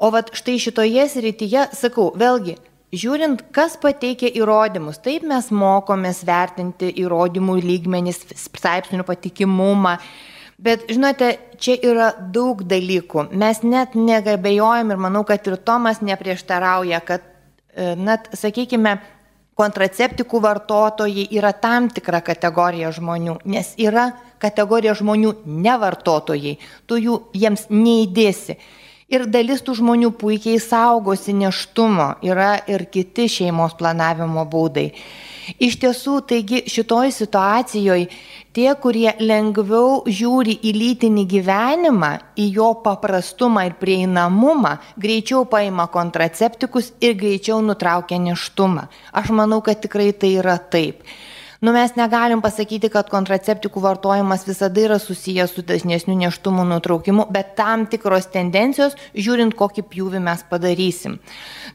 O 0.00 0.08
vat 0.14 0.32
štai 0.36 0.56
šitoje 0.62 1.06
srityje, 1.12 1.66
sakau, 1.76 2.08
vėlgi, 2.16 2.56
žiūrint, 2.96 3.44
kas 3.54 3.76
pateikia 3.80 4.30
įrodymus, 4.40 4.98
taip 5.04 5.26
mes 5.28 5.50
mokomės 5.52 6.24
vertinti 6.26 6.90
įrodymų 7.02 7.58
lygmenis, 7.60 8.22
straipsnių 8.46 9.04
patikimumą. 9.06 9.98
Bet, 10.60 10.84
žinote, 10.92 11.34
čia 11.60 11.78
yra 11.88 12.10
daug 12.32 12.60
dalykų. 12.68 13.30
Mes 13.32 13.62
net 13.64 13.94
negabėjojam 13.96 14.92
ir 14.92 14.98
manau, 15.00 15.22
kad 15.24 15.46
ir 15.48 15.56
Tomas 15.56 16.02
neprieštarauja, 16.04 17.00
kad, 17.00 17.24
e, 17.72 17.94
net, 17.96 18.28
sakykime, 18.36 18.98
kontraceptikų 19.60 20.40
vartotojai 20.40 21.28
yra 21.36 21.52
tam 21.52 21.90
tikra 21.92 22.22
kategorija 22.24 22.90
žmonių, 22.96 23.38
nes 23.44 23.74
yra 23.80 24.10
kategorija 24.40 24.94
žmonių 24.96 25.34
nevartotojai, 25.44 26.56
tu 26.88 27.00
jų 27.00 27.18
jiems 27.36 27.66
neįdėsi. 27.72 28.56
Ir 29.10 29.26
dalis 29.26 29.64
tų 29.66 29.74
žmonių 29.80 30.12
puikiai 30.14 30.60
saugosi 30.62 31.34
neštumo, 31.34 32.12
yra 32.22 32.52
ir 32.70 32.86
kiti 32.94 33.26
šeimos 33.28 33.74
planavimo 33.78 34.44
būdai. 34.46 34.92
Iš 35.58 35.78
tiesų, 35.82 36.20
taigi 36.30 36.62
šitoj 36.70 37.10
situacijoje 37.16 38.10
tie, 38.56 38.68
kurie 38.82 39.14
lengviau 39.22 40.04
žiūri 40.06 40.58
į 40.62 40.74
lytinį 40.76 41.24
gyvenimą, 41.30 42.12
į 42.38 42.46
jo 42.58 42.70
paprastumą 42.84 43.66
ir 43.70 43.76
prieinamumą, 43.80 44.76
greičiau 45.00 45.46
paima 45.50 45.88
kontraceptikus 45.92 46.92
ir 47.00 47.18
greičiau 47.18 47.60
nutraukia 47.64 48.20
neštumą. 48.22 48.88
Aš 49.12 49.34
manau, 49.34 49.60
kad 49.64 49.82
tikrai 49.82 50.12
tai 50.12 50.36
yra 50.38 50.58
taip. 50.58 51.04
Nu, 51.60 51.74
mes 51.76 51.92
negalim 51.92 52.40
pasakyti, 52.40 52.88
kad 52.88 53.10
kontraceptikų 53.12 53.82
vartojimas 53.84 54.46
visada 54.48 54.80
yra 54.80 54.96
susijęs 54.96 55.52
su 55.52 55.60
dažnesniu 55.68 56.14
neštumo 56.16 56.64
nutraukimu, 56.64 57.26
bet 57.28 57.52
tam 57.58 57.84
tikros 57.84 58.30
tendencijos, 58.32 58.96
žiūrint, 59.12 59.52
kokį 59.58 59.84
pjūvį 59.90 60.22
mes 60.24 60.46
padarysim. 60.48 61.18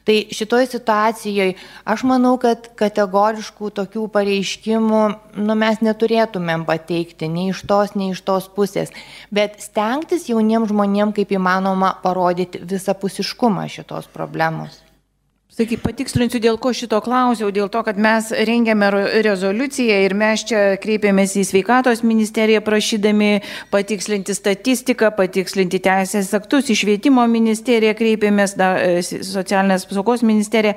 Tai 0.06 0.16
šitoje 0.30 0.68
situacijoje 0.70 1.56
aš 1.82 2.04
manau, 2.06 2.36
kad 2.38 2.68
kategoriškų 2.78 3.72
tokių 3.74 4.04
pareiškimų 4.14 5.02
nu, 5.42 5.56
mes 5.58 5.82
neturėtumėm 5.82 6.62
pateikti 6.68 7.26
nei 7.26 7.50
iš 7.50 7.64
tos, 7.66 7.96
nei 7.98 8.12
iš 8.14 8.22
tos 8.22 8.46
pusės, 8.46 8.94
bet 9.34 9.58
stengtis 9.64 10.28
jauniems 10.30 10.70
žmonėms 10.70 11.18
kaip 11.18 11.34
įmanoma 11.34 11.96
parodyti 12.06 12.62
visapusiškumą 12.62 13.66
šitos 13.72 14.06
problemos. 14.14 14.85
Sakyk, 15.56 15.80
patikslinsiu, 15.80 16.36
dėl 16.36 16.58
ko 16.60 16.68
šito 16.76 16.98
klausiau, 17.00 17.48
dėl 17.48 17.70
to, 17.72 17.80
kad 17.86 17.96
mes 17.96 18.26
rengėme 18.28 18.90
rezoliuciją 19.24 20.02
ir 20.04 20.12
mes 20.12 20.42
čia 20.44 20.58
kreipėmės 20.82 21.32
į 21.40 21.46
sveikatos 21.48 22.02
ministeriją 22.04 22.60
prašydami 22.66 23.30
patikslinti 23.72 24.36
statistiką, 24.36 25.14
patikslinti 25.16 25.80
teisės 25.80 26.34
aktus, 26.36 26.68
į 26.68 26.76
švietimo 26.82 27.24
ministeriją 27.32 27.96
kreipėmės, 27.96 28.52
da, 28.60 28.74
e, 28.84 29.00
socialinės 29.00 29.88
apsaugos 29.88 30.26
ministeriją, 30.28 30.76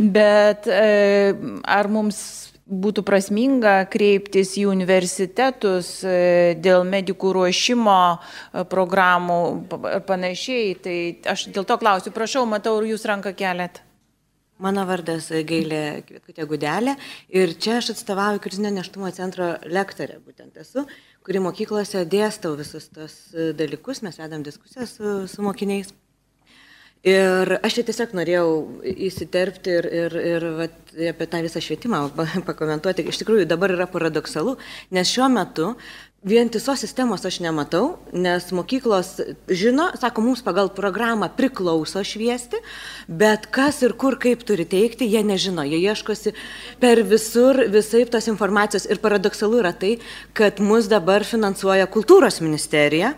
bet 0.00 0.64
e, 0.64 1.36
ar 1.76 1.92
mums 1.92 2.22
būtų 2.64 3.04
prasminga 3.04 3.82
kreiptis 3.92 4.56
į 4.56 4.64
universitetus 4.72 5.98
e, 6.08 6.56
dėl 6.56 6.88
medikų 6.88 7.36
ruošimo 7.36 8.00
programų 8.72 9.42
ir 9.92 10.06
panašiai. 10.08 10.72
Tai 10.80 11.00
aš 11.36 11.50
dėl 11.52 11.68
to 11.68 11.76
klausiu, 11.84 12.16
prašau, 12.16 12.48
matau, 12.48 12.78
ar 12.80 12.88
jūs 12.96 13.04
ranką 13.12 13.36
keliat. 13.36 13.84
Mano 14.62 14.86
vardas 14.88 15.28
Gailė 15.28 16.00
Kvietkutė 16.08 16.46
Gudelė 16.48 16.94
ir 17.28 17.52
čia 17.60 17.74
aš 17.82 17.90
atstovauju 17.92 18.40
krizinio 18.40 18.70
neštumo 18.72 19.10
centro 19.12 19.50
lektorė, 19.68 20.16
būtent 20.24 20.56
esu, 20.62 20.86
kuri 21.26 21.42
mokyklose 21.44 22.06
dėstau 22.08 22.54
visus 22.56 22.88
tos 22.88 23.18
dalykus, 23.58 24.00
mes 24.06 24.16
vedam 24.22 24.46
diskusiją 24.46 24.88
su, 24.88 25.14
su 25.28 25.44
mokiniais. 25.44 25.92
Ir 27.06 27.52
aš 27.62 27.76
čia 27.76 27.82
tiesiog 27.86 28.14
norėjau 28.18 28.46
įsiterpti 29.06 29.74
ir, 29.78 29.86
ir, 29.94 30.14
ir 30.32 30.46
vat, 30.56 30.78
apie 31.12 31.28
tą 31.30 31.42
visą 31.44 31.60
švietimą 31.62 32.00
pakomentuoti. 32.48 33.04
Iš 33.12 33.20
tikrųjų 33.20 33.44
dabar 33.46 33.76
yra 33.76 33.86
paradoksalu, 33.90 34.56
nes 34.96 35.12
šiuo 35.12 35.28
metu 35.30 35.68
Vientisos 36.24 36.80
sistemos 36.80 37.22
aš 37.28 37.36
nematau, 37.44 37.98
nes 38.16 38.48
mokyklos 38.56 39.18
žino, 39.52 39.90
sako, 40.00 40.24
mums 40.24 40.40
pagal 40.42 40.70
programą 40.74 41.28
priklauso 41.36 42.00
šviesti, 42.00 42.56
bet 43.06 43.44
kas 43.52 43.82
ir 43.84 43.92
kur 44.00 44.16
kaip 44.18 44.40
turi 44.48 44.64
teikti, 44.64 45.06
jie 45.12 45.20
nežino, 45.22 45.62
jie 45.68 45.76
ieškosi 45.84 46.32
per 46.80 47.04
visur 47.06 47.60
visai 47.70 48.06
tos 48.08 48.26
informacijos 48.32 48.88
ir 48.88 48.98
paradoksalu 49.04 49.60
yra 49.60 49.74
tai, 49.76 49.98
kad 50.32 50.58
mus 50.58 50.88
dabar 50.88 51.22
finansuoja 51.22 51.86
kultūros 51.86 52.40
ministerija. 52.40 53.12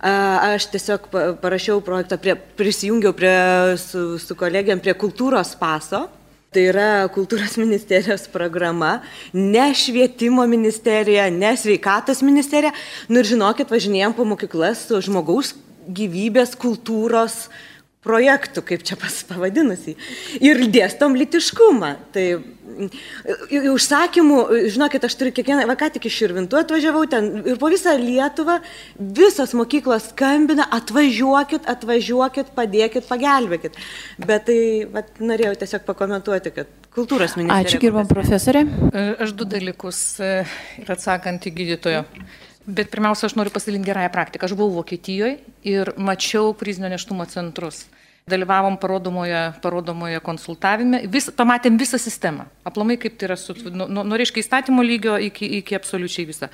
Aš 0.00 0.70
tiesiog 0.72 1.12
parašiau 1.44 1.84
projektą, 1.84 2.16
prie, 2.16 2.34
prisijungiau 2.34 3.12
prie, 3.12 3.38
su, 3.78 4.16
su 4.18 4.34
kolegiam 4.40 4.80
prie 4.80 4.96
kultūros 4.96 5.52
paso 5.60 6.08
Tai 6.48 6.62
yra 6.64 7.04
kultūros 7.12 7.58
ministerijos 7.64 8.24
programa, 8.32 9.02
ne 9.36 9.66
švietimo 9.76 10.46
ministerija, 10.48 11.26
ne 11.30 11.52
sveikatos 11.60 12.22
ministerija. 12.24 12.72
Nu 13.08 13.20
ir 13.20 13.28
žinokit, 13.28 13.68
važinėjom 13.68 14.16
po 14.16 14.24
mokyklas 14.28 14.86
su 14.88 15.02
žmogaus 15.04 15.52
gyvybės 15.88 16.54
kultūros 16.60 17.46
projektų, 18.06 18.62
kaip 18.66 18.84
čia 18.86 18.96
pas 19.00 19.14
pavadinusi. 19.26 19.96
Ir 20.44 20.62
dėstom 20.70 21.16
litiškumą. 21.18 21.90
Tai 22.14 22.24
užsakymų, 23.72 24.38
žinokit, 24.70 25.04
aš 25.08 25.16
turiu 25.18 25.32
kiekvieną, 25.34 25.66
va 25.68 25.74
ką 25.78 25.90
tik 25.94 26.06
iš 26.08 26.18
Širvintų 26.20 26.60
atvažiavau 26.60 27.04
ten 27.10 27.30
ir 27.42 27.58
po 27.60 27.70
visą 27.72 27.96
Lietuvą 27.98 28.58
visos 28.98 29.54
mokyklos 29.58 30.10
skambina, 30.12 30.68
atvažiuokit, 30.78 31.66
atvažiuokit, 31.70 32.52
padėkit, 32.56 33.08
pagelbėkit. 33.08 33.78
Bet 34.22 34.46
tai 34.48 34.60
va, 34.92 35.02
norėjau 35.18 35.56
tiesiog 35.64 35.86
pakomentuoti, 35.88 36.54
kad 36.54 36.90
kultūros 36.94 37.34
ministerija. 37.38 37.66
Ačiū, 37.66 37.82
gerbam 37.82 38.10
profesorė. 38.10 38.66
Aš 39.18 39.34
du 39.38 39.48
dalykus 39.48 40.02
ir 40.22 40.94
atsakant 40.94 41.50
į 41.50 41.56
gydytojo. 41.62 42.04
Bet 42.68 42.90
pirmiausia, 42.92 43.30
aš 43.30 43.36
noriu 43.38 43.52
pasidalinti 43.54 43.88
gerąją 43.88 44.10
praktiką. 44.12 44.44
Aš 44.44 44.52
buvau 44.52 44.82
Vokietijoje 44.82 45.38
ir 45.64 45.94
mačiau 45.96 46.52
krizinio 46.52 46.90
neštumo 46.92 47.24
centrus. 47.30 47.86
Dalyvavom 48.28 48.76
parodomoje, 48.76 49.40
parodomoje 49.64 50.20
konsultavime, 50.20 51.00
vis, 51.08 51.30
pamatėm 51.32 51.78
visą 51.80 51.96
sistemą. 51.96 52.44
Aplamai 52.68 52.98
kaip 53.00 53.16
tai 53.16 53.30
yra, 53.30 53.38
su, 53.40 53.56
nuo, 53.72 53.88
nu, 53.88 54.04
nu, 54.04 54.20
reiškia, 54.20 54.44
įstatymo 54.44 54.84
lygio 54.84 55.16
iki, 55.30 55.48
iki 55.62 55.78
absoliučiai 55.80 56.28
visą. 56.28 56.50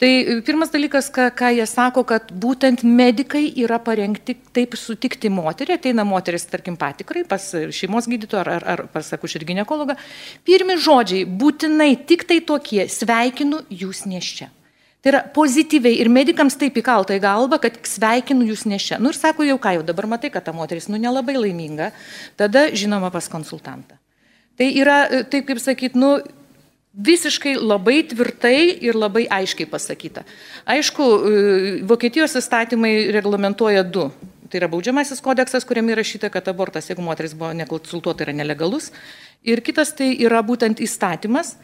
Tai 0.00 0.10
pirmas 0.44 0.72
dalykas, 0.72 1.12
ką, 1.12 1.28
ką 1.36 1.52
jie 1.58 1.68
sako, 1.68 2.06
kad 2.08 2.32
būtent 2.32 2.80
medikai 2.84 3.44
yra 3.60 3.76
parengti 3.80 4.38
taip 4.56 4.76
sutikti 4.80 5.28
moterį, 5.32 5.76
ateina 5.76 6.04
moteris, 6.08 6.48
tarkim, 6.48 6.80
patikrai 6.80 7.28
pas 7.28 7.44
šeimos 7.52 8.08
gydytoją 8.08 8.40
ar, 8.44 8.54
ar, 8.56 8.68
ar 8.72 8.86
pas 8.92 9.12
akušer 9.16 9.44
gynekologą. 9.48 10.00
Pirmi 10.48 10.80
žodžiai 10.80 11.28
būtinai 11.28 11.94
tik 12.08 12.24
tai 12.28 12.40
tokie, 12.44 12.86
sveikinu 12.88 13.66
jūs 13.68 14.06
neščia. 14.08 14.52
Tai 15.06 15.12
yra 15.12 15.20
pozityviai 15.30 16.00
ir 16.02 16.08
medikams 16.10 16.56
taip 16.58 16.80
įkalta 16.80 17.14
į 17.14 17.20
galvą, 17.22 17.60
kad 17.62 17.76
sveikinu 17.86 18.42
jūs 18.48 18.64
nešia. 18.66 18.96
Nu 18.98 19.12
ir 19.12 19.14
sako, 19.14 19.44
jau 19.46 19.54
ką, 19.62 19.76
jau 19.76 19.84
dabar 19.86 20.08
matai, 20.10 20.32
kad 20.34 20.42
ta 20.42 20.50
moteris, 20.50 20.88
nu 20.90 20.98
nelabai 20.98 21.36
laiminga, 21.38 21.92
tada 22.34 22.64
žinoma 22.74 23.12
pas 23.14 23.28
konsultantą. 23.30 24.00
Tai 24.58 24.66
yra, 24.66 24.96
e, 25.06 25.22
taip 25.30 25.46
kaip 25.46 25.62
sakyt, 25.62 25.94
nu, 25.94 26.16
visiškai 26.98 27.54
labai 27.54 28.00
tvirtai 28.10 28.82
ir 28.82 28.98
labai 28.98 29.28
aiškiai 29.30 29.70
pasakyta. 29.70 30.26
Aišku, 30.66 31.06
e, 31.06 31.80
Vokietijos 31.86 32.34
įstatymai 32.42 33.12
reglamentuoja 33.14 33.86
du. 33.86 34.10
Tai 34.50 34.58
yra 34.58 34.66
baudžiamasis 34.74 35.22
kodeksas, 35.22 35.62
kuriame 35.62 35.94
įrašyta, 35.94 36.34
kad 36.34 36.50
abortas, 36.50 36.90
jeigu 36.90 37.06
moteris 37.06 37.38
buvo 37.38 37.54
nekonsultuota, 37.54 38.26
yra 38.26 38.34
nelegalus. 38.34 38.90
Ir 39.46 39.62
kitas 39.62 39.94
tai 39.94 40.16
yra 40.18 40.42
būtent 40.42 40.82
įstatymas, 40.82 41.54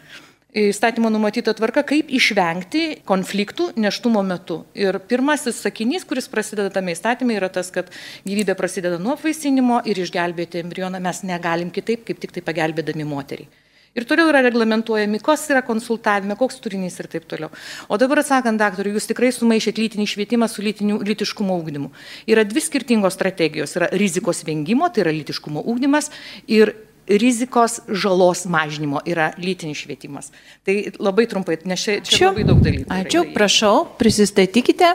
įstatymo 0.53 1.09
numatyta 1.13 1.55
tvarka, 1.57 1.83
kaip 1.87 2.11
išvengti 2.13 2.85
konfliktų 3.09 3.71
neštumo 3.81 4.23
metu. 4.27 4.63
Ir 4.77 4.99
pirmasis 5.09 5.63
sakinys, 5.65 6.05
kuris 6.09 6.29
prasideda 6.29 6.69
tame 6.75 6.93
įstatymė, 6.93 7.39
yra 7.41 7.49
tas, 7.53 7.73
kad 7.73 7.89
gyvybė 8.29 8.57
prasideda 8.59 9.01
nuo 9.01 9.17
apvaisinimo 9.17 9.81
ir 9.89 10.03
išgelbėti 10.05 10.61
embrioną 10.61 11.01
mes 11.03 11.25
negalim 11.25 11.73
kitaip, 11.73 12.05
kaip 12.09 12.21
tik 12.21 12.37
tai 12.37 12.45
pagelbėdami 12.45 13.09
moteriai. 13.09 13.49
Ir 13.93 14.07
toliau 14.09 14.31
yra 14.31 14.41
reglamentuojami, 14.41 15.19
kas 15.21 15.43
yra 15.53 15.61
konsultavime, 15.65 16.33
koks 16.41 16.63
turinys 16.65 16.95
ir 17.01 17.11
taip 17.13 17.27
toliau. 17.29 17.51
O 17.93 17.99
dabar 18.01 18.23
atsakant, 18.23 18.57
daktarui, 18.61 18.95
jūs 18.97 19.11
tikrai 19.11 19.29
sumaišėt 19.37 19.77
lytinį 19.77 20.07
švietimą 20.09 20.49
su 20.49 20.65
lytiniu, 20.65 20.97
lytiškumo 21.05 21.59
ūkdymu. 21.61 21.91
Yra 22.33 22.47
dvi 22.49 22.63
skirtingos 22.65 23.19
strategijos. 23.19 23.77
Yra 23.77 23.91
rizikos 23.93 24.41
vengimo, 24.49 24.89
tai 24.89 25.05
yra 25.05 25.13
lytiškumo 25.13 25.61
ūkdymas, 25.69 26.09
ir 26.49 26.73
rizikos 27.09 27.81
žalos 27.89 28.45
mažinimo 28.47 29.01
yra 29.07 29.33
lytinis 29.39 29.83
švietimas. 29.83 30.31
Tai 30.67 30.77
labai 31.03 31.27
trumpai, 31.31 31.59
nes 31.69 31.81
čia, 31.83 32.01
čia 32.07 32.31
labai 32.31 32.47
daug 32.49 32.61
dalykų. 32.63 32.89
Ačiū, 32.93 33.25
prašau, 33.35 33.87
prisistatykite. 33.99 34.93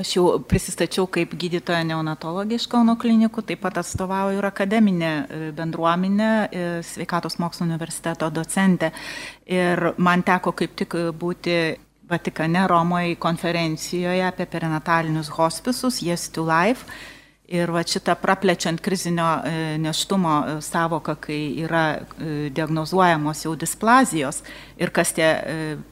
Aš 0.00 0.14
jau 0.16 0.24
prisistačiau 0.48 1.04
kaip 1.12 1.34
gydytoja 1.36 1.82
neonatologė 1.84 2.56
iš 2.56 2.64
Kauno 2.72 2.94
klinikų, 2.96 3.42
taip 3.44 3.60
pat 3.60 3.76
atstovauju 3.82 4.38
ir 4.40 4.46
akademinę 4.48 5.10
e, 5.12 5.40
bendruomenę, 5.52 6.28
e, 6.48 6.62
sveikatos 6.88 7.36
mokslo 7.42 7.66
universiteto 7.68 8.30
docentė. 8.32 8.88
Ir 9.52 9.90
man 10.00 10.24
teko 10.24 10.54
kaip 10.56 10.78
tik 10.80 10.96
būti 11.20 11.58
Vatikane 12.08 12.64
Romoje 12.68 13.18
konferencijoje 13.20 14.24
apie 14.26 14.48
perinatalinius 14.48 15.28
hospisus, 15.36 16.00
Yes 16.02 16.30
to 16.32 16.44
Life. 16.48 16.88
Ir 17.52 17.68
va 17.68 17.82
šitą 17.84 18.14
praplečiant 18.16 18.80
krizinio 18.80 19.26
e, 19.44 19.52
neštumo 19.82 20.34
e, 20.40 20.52
savoką, 20.64 21.18
kai 21.20 21.38
yra 21.60 21.82
e, 21.98 22.48
diagnozuojamos 22.54 23.42
jau 23.44 23.52
displazijos 23.60 24.38
ir 24.80 24.88
kas 24.94 25.12
tie 25.12 25.28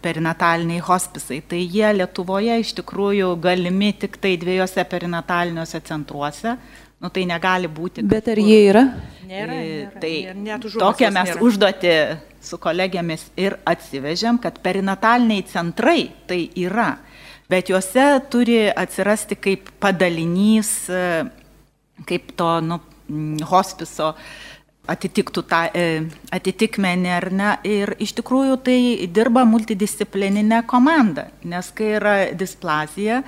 perinataliniai 0.00 0.80
hospisai, 0.80 1.42
tai 1.44 1.60
jie 1.60 1.90
Lietuvoje 1.98 2.56
iš 2.62 2.72
tikrųjų 2.78 3.34
galimi 3.44 3.90
tik 3.92 4.16
tai 4.22 4.38
dviejose 4.40 4.86
perinataliniuose 4.88 5.82
centruose. 5.84 6.56
Nu, 7.00 7.08
tai 7.12 7.26
negali 7.28 7.68
būti. 7.68 8.04
Bet 8.08 8.28
ar 8.28 8.40
jie 8.40 8.58
yra? 8.70 8.86
Nėra. 9.28 9.60
nėra 9.60 10.00
tai 10.00 10.14
nėra, 10.36 10.72
tokią 10.80 11.12
mes 11.12 11.30
nėra. 11.30 11.44
užduoti 11.44 11.94
su 12.44 12.56
kolegiamis 12.60 13.26
ir 13.40 13.58
atsivežėm, 13.68 14.40
kad 14.40 14.58
perinataliniai 14.64 15.44
centrai 15.48 16.08
tai 16.28 16.46
yra 16.56 16.94
bet 17.50 17.70
juose 17.72 18.06
turi 18.30 18.68
atsirasti 18.70 19.36
kaip 19.42 19.72
padalinys 19.82 20.70
kaip 22.08 22.32
to 22.38 22.52
nu, 22.64 22.80
hospiso 23.50 24.14
atitiktų 24.90 25.42
tą 25.46 25.60
e, 25.76 25.86
atitikmenį 26.34 27.10
ar 27.14 27.28
ne. 27.30 27.50
Ir 27.68 27.94
iš 28.02 28.14
tikrųjų 28.18 28.56
tai 28.66 28.78
dirba 29.12 29.44
multidisciplininė 29.46 30.64
komanda, 30.70 31.28
nes 31.46 31.70
kai 31.76 31.94
yra 32.00 32.14
displazija, 32.34 33.22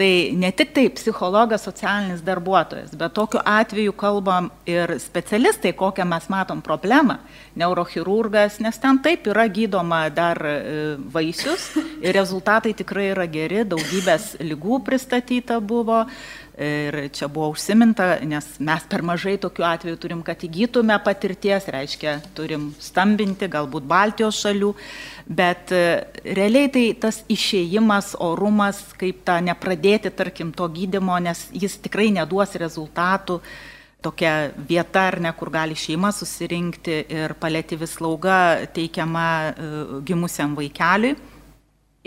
Tai 0.00 0.32
ne 0.32 0.48
tik 0.56 0.70
tai 0.72 0.86
psichologas, 0.96 1.66
socialinis 1.66 2.22
darbuotojas, 2.24 2.94
bet 2.96 3.12
tokiu 3.12 3.42
atveju 3.44 3.92
kalbam 4.00 4.46
ir 4.64 4.94
specialistai, 4.96 5.74
kokią 5.76 6.06
mes 6.08 6.24
matom 6.32 6.62
problemą, 6.64 7.18
neurochirurgas, 7.60 8.56
nes 8.64 8.80
ten 8.80 9.02
taip 9.04 9.28
yra 9.28 9.44
gydoma 9.52 10.06
dar 10.08 10.40
e, 10.40 10.54
vaisius 11.12 11.66
ir 12.00 12.16
rezultatai 12.16 12.72
tikrai 12.78 13.10
yra 13.10 13.28
geri, 13.28 13.60
daugybės 13.68 14.38
lygų 14.40 14.80
pristatyta 14.88 15.60
buvo, 15.60 16.06
Ir 16.60 16.96
čia 17.16 17.24
buvo 17.32 17.54
užsiminta, 17.54 18.18
nes 18.28 18.44
mes 18.60 18.82
per 18.92 19.00
mažai 19.06 19.38
tokių 19.40 19.64
atvejų 19.64 19.96
turim, 20.02 20.18
kad 20.20 20.42
įgytume 20.44 20.98
patirties, 21.00 21.64
reiškia, 21.72 22.18
turim 22.36 22.66
stambinti, 22.76 23.48
galbūt 23.48 23.86
Baltijos 23.88 24.42
šalių, 24.42 24.68
bet 25.24 25.72
e, 25.72 25.80
realiai 26.36 26.68
tai 26.74 26.82
tas 27.00 27.22
išėjimas, 27.32 28.12
orumas, 28.20 28.82
kaip 29.00 29.22
tą 29.24 29.38
nepradėti, 29.46 30.12
tarkim, 30.12 30.50
to 30.52 30.68
gydimo, 30.68 31.16
nes 31.24 31.46
jis 31.56 31.78
tikrai 31.80 32.10
neduos 32.12 32.52
rezultatų 32.60 33.38
tokia 34.04 34.34
vieta, 34.68 35.06
ar 35.14 35.16
ne, 35.24 35.32
kur 35.36 35.48
gali 35.54 35.76
šeima 35.76 36.12
susirinkti 36.12 36.98
ir 37.08 37.36
palėtyvi 37.40 37.88
slauga 37.88 38.36
teikiama 38.76 39.26
uh, 39.48 39.96
gimusiam 40.04 40.52
vaikeliui. 40.60 41.16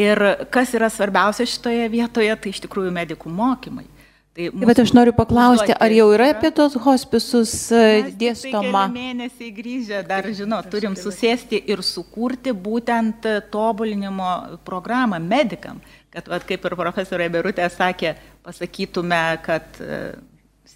Ir 0.01 0.17
kas 0.49 0.73
yra 0.73 0.89
svarbiausia 0.89 1.45
šitoje 1.45 1.89
vietoje, 1.93 2.33
tai 2.33 2.53
iš 2.53 2.63
tikrųjų 2.65 2.93
medikų 2.93 3.29
mokymai. 3.29 3.85
Tai 4.33 4.47
Bet 4.65 4.79
aš 4.81 4.95
noriu 4.97 5.13
paklausti, 5.13 5.75
ar 5.77 5.93
jau 5.93 6.07
yra 6.15 6.31
apie 6.33 6.49
tos 6.57 6.73
hospisus 6.81 7.51
e, 7.69 7.83
dėstoma? 8.17 8.87
Tai 8.87 8.95
mėnesiai 8.95 9.51
grįžę, 9.53 9.99
dar 10.09 10.25
žinot, 10.25 10.71
turim 10.73 10.95
susėsti 10.97 11.59
ir 11.69 11.83
sukurti 11.85 12.49
būtent 12.49 13.27
tobulinimo 13.53 14.31
programą 14.65 15.21
medikam, 15.21 15.77
kad, 16.09 16.25
vat, 16.33 16.47
kaip 16.49 16.65
ir 16.65 16.77
profesorė 16.79 17.29
Berutė 17.35 17.69
sakė, 17.69 18.15
pasakytume, 18.41 19.21
kad 19.45 19.77
e, 19.77 20.01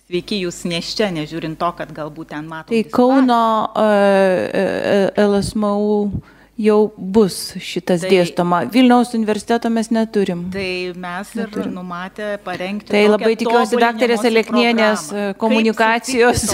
sveiki 0.07 0.43
jūs 0.43 0.61
neščia, 0.69 1.09
nežiūrint 1.17 1.57
to, 1.57 1.73
kad 1.81 1.89
galbūt 1.97 2.35
ten 2.35 2.45
matome. 2.45 2.77
Tai 2.77 2.93
Kauno 2.93 3.43
uh, 3.73 5.09
LSMU 5.17 6.36
jau 6.57 6.77
bus 6.97 7.37
šitas 7.61 8.01
tai, 8.03 8.11
dėstoma. 8.11 8.63
Vilniaus 8.73 9.13
universiteto 9.17 9.69
mes 9.73 9.91
neturim. 9.93 10.47
Tai 10.53 10.69
mes 10.97 11.33
ir 11.35 11.41
neturim. 11.43 11.73
numatę 11.77 12.31
parengti. 12.45 12.89
Tai 12.91 13.03
labai 13.11 13.35
tikiuosi 13.39 13.79
daktarės 13.81 14.25
Aleknienės 14.27 15.07
e, 15.11 15.27
komunikacijos. 15.41 16.47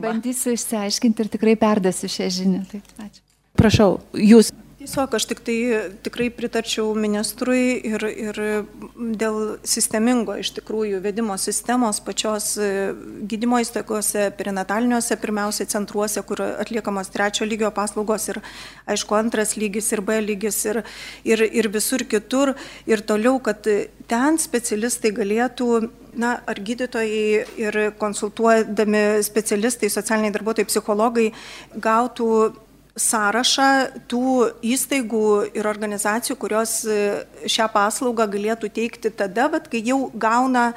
Bandysiu 0.00 0.56
išsiaiškinti 0.56 1.26
ir 1.26 1.32
tikrai 1.36 1.56
perdasiu 1.60 2.10
šią 2.10 2.30
žinią. 2.40 2.64
Taip, 2.72 2.94
ačiū. 3.06 3.22
Prašau, 3.60 3.98
jūs 4.16 4.50
Tiesiog 4.80 5.12
aš 5.12 5.26
tik 5.28 5.42
tai 5.44 5.54
tikrai 6.00 6.30
pritarčiau 6.32 6.94
ministrui 6.96 7.74
ir, 7.84 8.00
ir 8.08 8.38
dėl 8.96 9.34
sistemingo 9.60 10.32
iš 10.40 10.54
tikrųjų 10.56 11.02
vedimo 11.04 11.34
sistemos 11.36 11.98
pačios 12.00 12.46
e, 12.56 12.68
gydymo 13.28 13.58
įstaigose, 13.60 14.30
perinataliniuose, 14.38 15.18
pirmiausia 15.20 15.66
centruose, 15.68 16.22
kur 16.24 16.40
atliekamos 16.46 17.12
trečio 17.12 17.44
lygio 17.44 17.68
paslaugos 17.76 18.30
ir 18.32 18.40
aišku 18.88 19.18
antras 19.18 19.52
lygis 19.60 19.92
ir 19.92 20.00
B 20.00 20.16
lygis 20.24 20.62
ir, 20.72 20.80
ir, 21.28 21.44
ir 21.44 21.68
visur 21.76 22.06
kitur. 22.08 22.54
Ir 22.88 23.04
toliau, 23.04 23.36
kad 23.44 23.68
ten 24.08 24.40
specialistai 24.40 25.12
galėtų 25.20 25.68
na, 26.16 26.38
ar 26.40 26.64
gydytojai 26.70 27.44
ir 27.66 27.80
konsultuodami 28.00 29.04
specialistai, 29.28 29.92
socialiniai 29.92 30.32
darbuotojai, 30.40 30.72
psichologai 30.72 31.28
gautų 31.76 32.32
sąrašą 33.00 33.68
tų 34.10 34.24
įstaigų 34.66 35.26
ir 35.56 35.68
organizacijų, 35.70 36.36
kurios 36.40 36.80
e, 36.84 36.98
šią 37.48 37.68
paslaugą 37.72 38.26
galėtų 38.34 38.70
teikti 38.76 39.12
tada, 39.14 39.48
bet 39.52 39.70
kai 39.72 39.82
jau 39.86 40.10
gauna 40.14 40.70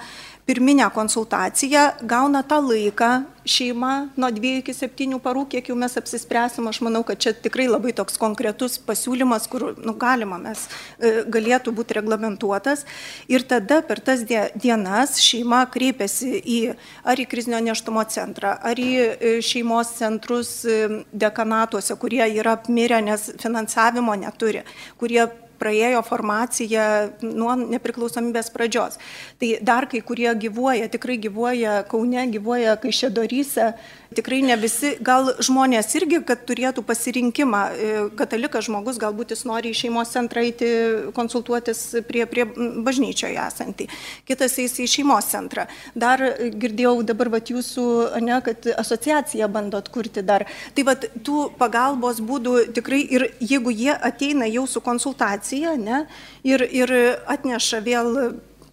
pirminę 0.46 0.90
konsultaciją, 0.94 1.80
gauna 2.02 2.44
tą 2.44 2.60
laiką 2.68 3.24
šeima 3.46 4.08
nuo 4.18 4.30
2 4.32 4.60
iki 4.60 4.74
7 4.74 5.20
parų, 5.24 5.46
kiek 5.52 5.68
jau 5.70 5.76
mes 5.76 5.96
apsispręsim. 6.00 6.68
Aš 6.68 6.80
manau, 6.84 7.04
kad 7.08 7.20
čia 7.20 7.34
tikrai 7.36 7.68
labai 7.68 7.94
toks 7.96 8.18
konkretus 8.20 8.78
pasiūlymas, 8.80 9.48
kur 9.52 9.74
nu, 9.84 9.96
galima 10.00 10.40
mes 10.40 10.66
e, 11.00 11.24
galėtų 11.32 11.74
būti 11.76 11.98
reglamentuotas. 12.00 12.86
Ir 13.32 13.44
tada 13.48 13.82
per 13.84 14.00
tas 14.04 14.24
dienas 14.24 15.18
šeima 15.24 15.64
kreipiasi 15.72 16.40
į 16.40 16.60
ar 17.04 17.20
į 17.20 17.28
krizinio 17.32 17.60
neštumo 17.64 18.04
centrą, 18.12 18.56
ar 18.64 18.80
į 18.80 18.92
e, 18.96 19.34
šeimos 19.44 19.96
centrus 20.00 20.56
e, 20.64 21.04
dekanatuose, 21.12 22.00
kurie 22.00 22.24
yra 22.40 22.58
apmirę, 22.60 23.02
nes 23.04 23.32
finansavimo 23.44 24.16
neturi, 24.20 24.64
kurie 25.00 25.28
praėjo 25.64 26.04
formaciją 26.06 26.86
nuo 27.24 27.56
nepriklausomybės 27.64 28.52
pradžios. 28.54 29.00
Tai 29.40 29.52
dar 29.64 29.88
kai 29.92 30.04
kurie 30.06 30.30
gyvuoja, 30.44 30.92
tikrai 30.92 31.18
gyvuoja 31.24 31.80
Kaune, 31.90 32.28
gyvuoja 32.36 32.76
Kaišėdoryse, 32.84 33.72
tikrai 34.16 34.42
ne 34.46 34.56
visi, 34.60 34.94
gal 35.04 35.32
žmonės 35.44 35.90
irgi, 36.00 36.22
kad 36.28 36.44
turėtų 36.48 36.84
pasirinkimą, 36.88 37.62
e, 37.74 37.90
katalikas 38.20 38.68
žmogus, 38.68 39.00
galbūt 39.02 39.34
jis 39.34 39.44
nori 39.50 39.74
į 39.74 39.80
šeimos 39.84 40.14
centrą 40.14 40.44
eiti 40.46 40.70
konsultuotis 41.16 41.82
prie, 42.08 42.26
prie 42.30 42.46
bažnyčioje 42.86 43.40
esantį, 43.44 43.90
kitas 44.30 44.58
eis 44.62 44.78
į 44.80 44.88
šeimos 44.92 45.30
centrą. 45.34 45.68
Dar 45.96 46.22
girdėjau 46.54 46.96
dabar 47.08 47.32
vat, 47.34 47.52
jūsų, 47.54 47.88
ne, 48.24 48.40
kad 48.46 48.70
asociacija 48.78 49.50
bando 49.52 49.82
atkurti 49.82 50.24
dar. 50.26 50.48
Tai 50.76 50.88
vat, 50.88 51.10
tų 51.26 51.50
pagalbos 51.60 52.22
būdų 52.24 52.56
tikrai 52.78 53.04
ir 53.04 53.30
jeigu 53.42 53.74
jie 53.74 53.94
ateina 53.94 54.50
jau 54.50 54.66
su 54.70 54.82
konsultacija 54.84 55.76
ne, 55.80 56.06
ir, 56.48 56.64
ir 56.70 56.98
atneša 57.28 57.84
vėl 57.86 58.12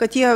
kad 0.00 0.16
jie 0.16 0.32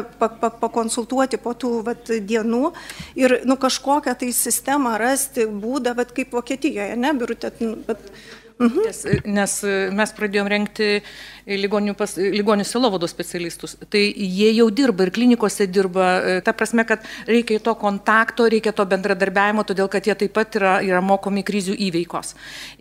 pakonsultuoti 0.61 1.41
po 1.41 1.55
tų 1.57 1.73
vat, 1.87 2.13
dienų 2.29 2.73
ir 3.21 3.39
nu, 3.49 3.57
kažkokią 3.61 4.15
tai 4.21 4.31
sistemą 4.37 4.97
rasti, 5.01 5.49
būdą, 5.49 5.97
vat, 5.99 6.13
kaip 6.17 6.35
Vokietijoje, 6.37 6.99
ne, 7.01 7.15
birutė, 7.17 7.53
bet 7.89 8.11
Mhm. 8.59 8.85
Nes, 8.87 9.01
nes 9.27 9.53
mes 9.99 10.13
pradėjom 10.15 10.47
renkti 10.47 10.89
ligonių, 11.45 11.97
pas, 11.99 12.15
ligonių 12.17 12.65
silovados 12.69 13.11
specialistus. 13.11 13.75
Tai 13.91 14.01
jie 14.01 14.53
jau 14.55 14.69
dirba 14.71 15.09
ir 15.09 15.13
klinikose 15.15 15.67
dirba. 15.67 16.41
Ta 16.47 16.55
prasme, 16.57 16.87
kad 16.87 17.03
reikia 17.27 17.59
to 17.65 17.75
kontakto, 17.81 18.47
reikia 18.51 18.73
to 18.77 18.87
bendradarbiavimo, 18.87 19.67
todėl 19.67 19.91
kad 19.91 20.07
jie 20.07 20.15
taip 20.23 20.37
pat 20.39 20.55
yra, 20.61 20.77
yra 20.87 21.03
mokomi 21.05 21.43
krizių 21.47 21.75
įveikos. 21.89 22.35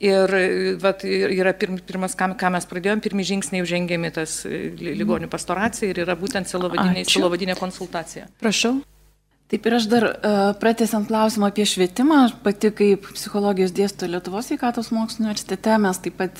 Ir 0.05 0.37
vat, 0.83 1.03
yra 1.09 1.55
pirm, 1.57 1.81
pirmas, 1.81 2.13
ką, 2.19 2.31
ką 2.37 2.53
mes 2.53 2.69
pradėjom, 2.69 3.01
pirmi 3.03 3.25
žingsniai 3.33 3.65
žengėmi 3.73 4.13
tas 4.13 4.43
ligonių 4.45 5.31
pastoracija 5.31 5.89
ir 5.89 6.05
yra 6.05 6.17
būtent 6.19 6.53
silovadinė 6.53 7.57
konsultacija. 7.57 8.29
Prašau. 8.43 8.77
Taip 9.53 9.67
ir 9.69 9.73
aš 9.77 9.83
dar 9.85 10.03
pratęsiant 10.57 11.05
klausimą 11.05 11.51
apie 11.51 11.67
švietimą, 11.69 12.23
pati 12.41 12.71
kaip 12.73 13.03
psichologijos 13.13 13.69
dėsto 13.77 14.07
Lietuvos 14.09 14.47
sveikatos 14.49 14.87
mokslo 14.89 15.27
universitete, 15.27 15.75
mes 15.77 15.99
taip 16.01 16.15
pat 16.17 16.39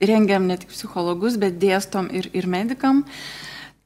rengiam 0.00 0.46
ne 0.48 0.56
tik 0.56 0.70
psichologus, 0.72 1.36
bet 1.36 1.58
dėstom 1.60 2.08
ir, 2.08 2.30
ir 2.32 2.48
medikam. 2.48 3.02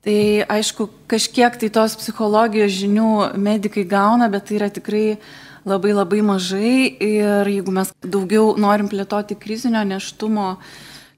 Tai 0.06 0.20
aišku, 0.54 0.86
kažkiek 1.10 1.58
tai 1.58 1.72
tos 1.74 1.96
psichologijos 1.98 2.70
žinių 2.76 3.10
medikai 3.34 3.82
gauna, 3.82 4.28
bet 4.30 4.46
tai 4.46 4.60
yra 4.60 4.68
tikrai 4.70 5.18
labai 5.66 5.96
labai 5.96 6.22
mažai 6.22 6.76
ir 7.02 7.50
jeigu 7.50 7.74
mes 7.74 7.90
daugiau 7.98 8.52
norim 8.62 8.86
plėtoti 8.86 9.34
krizinio 9.42 9.82
neštumo 9.90 10.52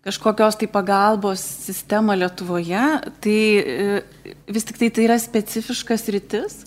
kažkokios 0.09 0.57
tai 0.57 0.71
pagalbos 0.73 1.45
sistemą 1.67 2.17
Lietuvoje, 2.17 2.87
tai 3.21 3.41
e, 3.61 4.01
vis 4.49 4.65
tik 4.65 4.81
tai 4.81 4.89
tai 4.89 5.11
yra 5.11 5.21
specifiškas 5.21 6.09
rytis 6.17 6.65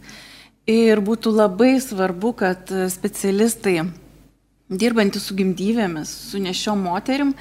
Ir 0.64 1.02
būtų 1.04 1.34
labai 1.36 1.76
svarbu, 1.84 2.30
kad 2.40 2.70
specialistai, 2.88 3.82
dirbantys 4.72 5.26
su 5.28 5.36
gimdyvėmis, 5.36 6.12
su 6.30 6.40
nešiom 6.40 6.86
moterim, 6.86 7.34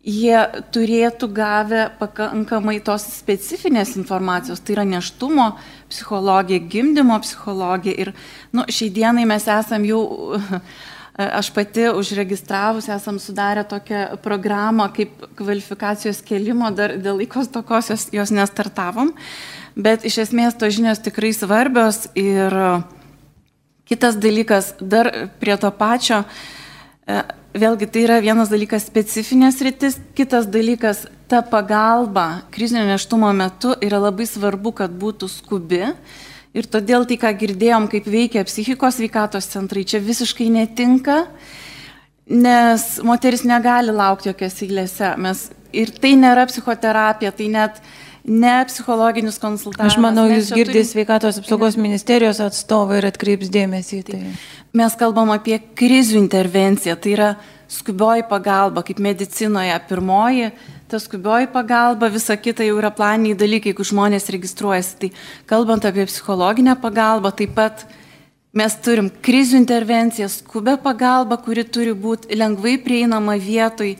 jie 0.00 0.38
turėtų 0.72 1.28
gavę 1.36 1.82
pakankamai 1.98 2.78
tos 2.84 3.04
specifinės 3.18 3.92
informacijos, 4.00 4.62
tai 4.64 4.78
yra 4.78 4.84
neštumo 4.88 5.50
psichologija, 5.92 6.62
gimdymo 6.72 7.18
psichologija. 7.20 7.98
Ir 8.00 8.12
nu, 8.56 8.64
šiai 8.64 8.88
dienai 8.96 9.26
mes 9.28 9.44
esam 9.44 9.84
jau, 9.84 10.00
aš 11.40 11.50
pati 11.52 11.90
užregistravus, 11.92 12.88
esam 12.88 13.20
sudarę 13.20 13.66
tokią 13.68 14.22
programą 14.24 14.88
kaip 14.96 15.28
kvalifikacijos 15.36 16.24
kelimo, 16.24 16.72
dar 16.72 16.96
dėl 16.96 17.20
laikos 17.20 17.52
tokos 17.52 17.92
jos, 17.92 18.08
jos 18.16 18.32
nestartavom 18.32 19.12
bet 19.76 20.04
iš 20.06 20.20
esmės 20.24 20.56
tos 20.58 20.74
žinios 20.76 21.02
tikrai 21.02 21.32
svarbios 21.34 22.06
ir 22.18 22.54
kitas 23.88 24.16
dalykas, 24.16 24.74
dar 24.80 25.10
prie 25.40 25.56
to 25.60 25.70
pačio, 25.74 26.22
e, 27.06 27.22
vėlgi 27.54 27.88
tai 27.90 28.04
yra 28.06 28.20
vienas 28.22 28.50
dalykas 28.52 28.86
specifinės 28.88 29.60
rytis, 29.62 29.98
kitas 30.16 30.48
dalykas 30.50 31.04
ta 31.28 31.42
pagalba 31.42 32.44
krizinio 32.54 32.86
neštumo 32.88 33.32
metu 33.36 33.74
yra 33.84 34.00
labai 34.00 34.26
svarbu, 34.28 34.72
kad 34.80 34.94
būtų 34.94 35.28
skubi. 35.30 35.84
Ir 36.54 36.68
todėl 36.70 37.02
tai, 37.02 37.18
ką 37.18 37.32
girdėjom, 37.34 37.88
kaip 37.90 38.06
veikia 38.06 38.44
psichikos 38.46 39.00
veikatos 39.02 39.48
centrai, 39.50 39.82
čia 39.82 39.98
visiškai 39.98 40.46
netinka, 40.54 41.24
nes 42.30 42.84
moteris 43.02 43.42
negali 43.42 43.90
laukti 43.90 44.30
jokiose 44.30 44.62
eilėse. 44.68 45.08
Mes, 45.18 45.48
ir 45.74 45.90
tai 45.98 46.12
nėra 46.14 46.46
psichoterapija, 46.46 47.34
tai 47.34 47.48
net 47.50 47.82
uh, 47.82 48.03
ne 48.24 48.64
psichologinis 48.66 49.38
konsultavimas. 49.38 49.92
Aš 49.92 50.00
manau, 50.00 50.24
jūs 50.32 50.50
girdite 50.54 50.80
turim... 50.80 50.88
sveikatos 50.88 51.40
apsaugos 51.42 51.76
ministerijos 51.76 52.40
atstovą 52.40 52.98
ir 53.00 53.08
atkreips 53.10 53.50
dėmesį 53.52 53.98
į 54.00 54.04
tai. 54.08 54.20
Mes 54.74 54.96
kalbam 54.98 55.30
apie 55.34 55.58
krizių 55.76 56.18
intervenciją, 56.22 56.96
tai 56.96 57.12
yra 57.14 57.28
skubioji 57.70 58.24
pagalba, 58.30 58.82
kaip 58.86 59.02
medicinoje 59.02 59.76
pirmoji, 59.88 60.50
ta 60.88 61.00
skubioji 61.00 61.50
pagalba, 61.52 62.08
visa 62.12 62.36
kita 62.36 62.64
jau 62.66 62.78
yra 62.80 62.90
planiniai 62.94 63.36
dalykai, 63.38 63.72
jeigu 63.72 63.86
žmonės 63.86 64.30
registruojasi. 64.32 64.96
Tai 65.04 65.12
kalbant 65.50 65.84
apie 65.84 66.08
psichologinę 66.08 66.78
pagalbą, 66.80 67.32
taip 67.36 67.54
pat 67.56 67.86
mes 68.56 68.76
turim 68.84 69.12
krizių 69.24 69.60
intervenciją, 69.60 70.30
skubę 70.32 70.78
pagalbą, 70.80 71.38
kuri 71.44 71.64
turi 71.66 71.92
būti 71.92 72.38
lengvai 72.38 72.78
prieinama 72.80 73.36
vietoj 73.36 73.96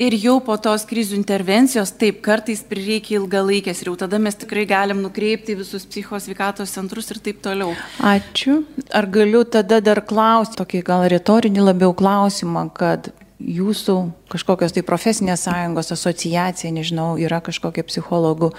Ir 0.00 0.14
jau 0.16 0.38
po 0.40 0.54
tos 0.56 0.86
krizių 0.88 1.12
intervencijos, 1.18 1.90
taip, 2.00 2.22
kartais 2.24 2.62
prireikia 2.64 3.18
ilgalaikės 3.18 3.82
ir 3.82 3.90
jau 3.90 3.98
tada 4.00 4.16
mes 4.16 4.38
tikrai 4.40 4.62
galim 4.64 5.02
nukreipti 5.04 5.58
visus 5.58 5.84
psichos 5.84 6.24
sveikatos 6.24 6.72
centrus 6.72 7.12
ir 7.12 7.20
taip 7.20 7.42
toliau. 7.44 7.74
Ačiū. 8.00 8.62
Ar 8.96 9.04
galiu 9.12 9.44
tada 9.44 9.82
dar 9.84 10.00
klausti, 10.08 10.56
tokį 10.62 10.80
gal 10.88 11.04
retorinį 11.12 11.66
labiau 11.66 11.92
klausimą, 11.92 12.70
kad 12.72 13.10
jūsų 13.40 13.96
kažkokios 14.30 14.74
tai 14.76 14.82
profesinės 14.86 15.44
sąjungos 15.46 15.90
asociacija, 15.94 16.70
nežinau, 16.74 17.14
yra 17.18 17.40
kažkokia 17.42 17.82
psichologų, 17.88 18.52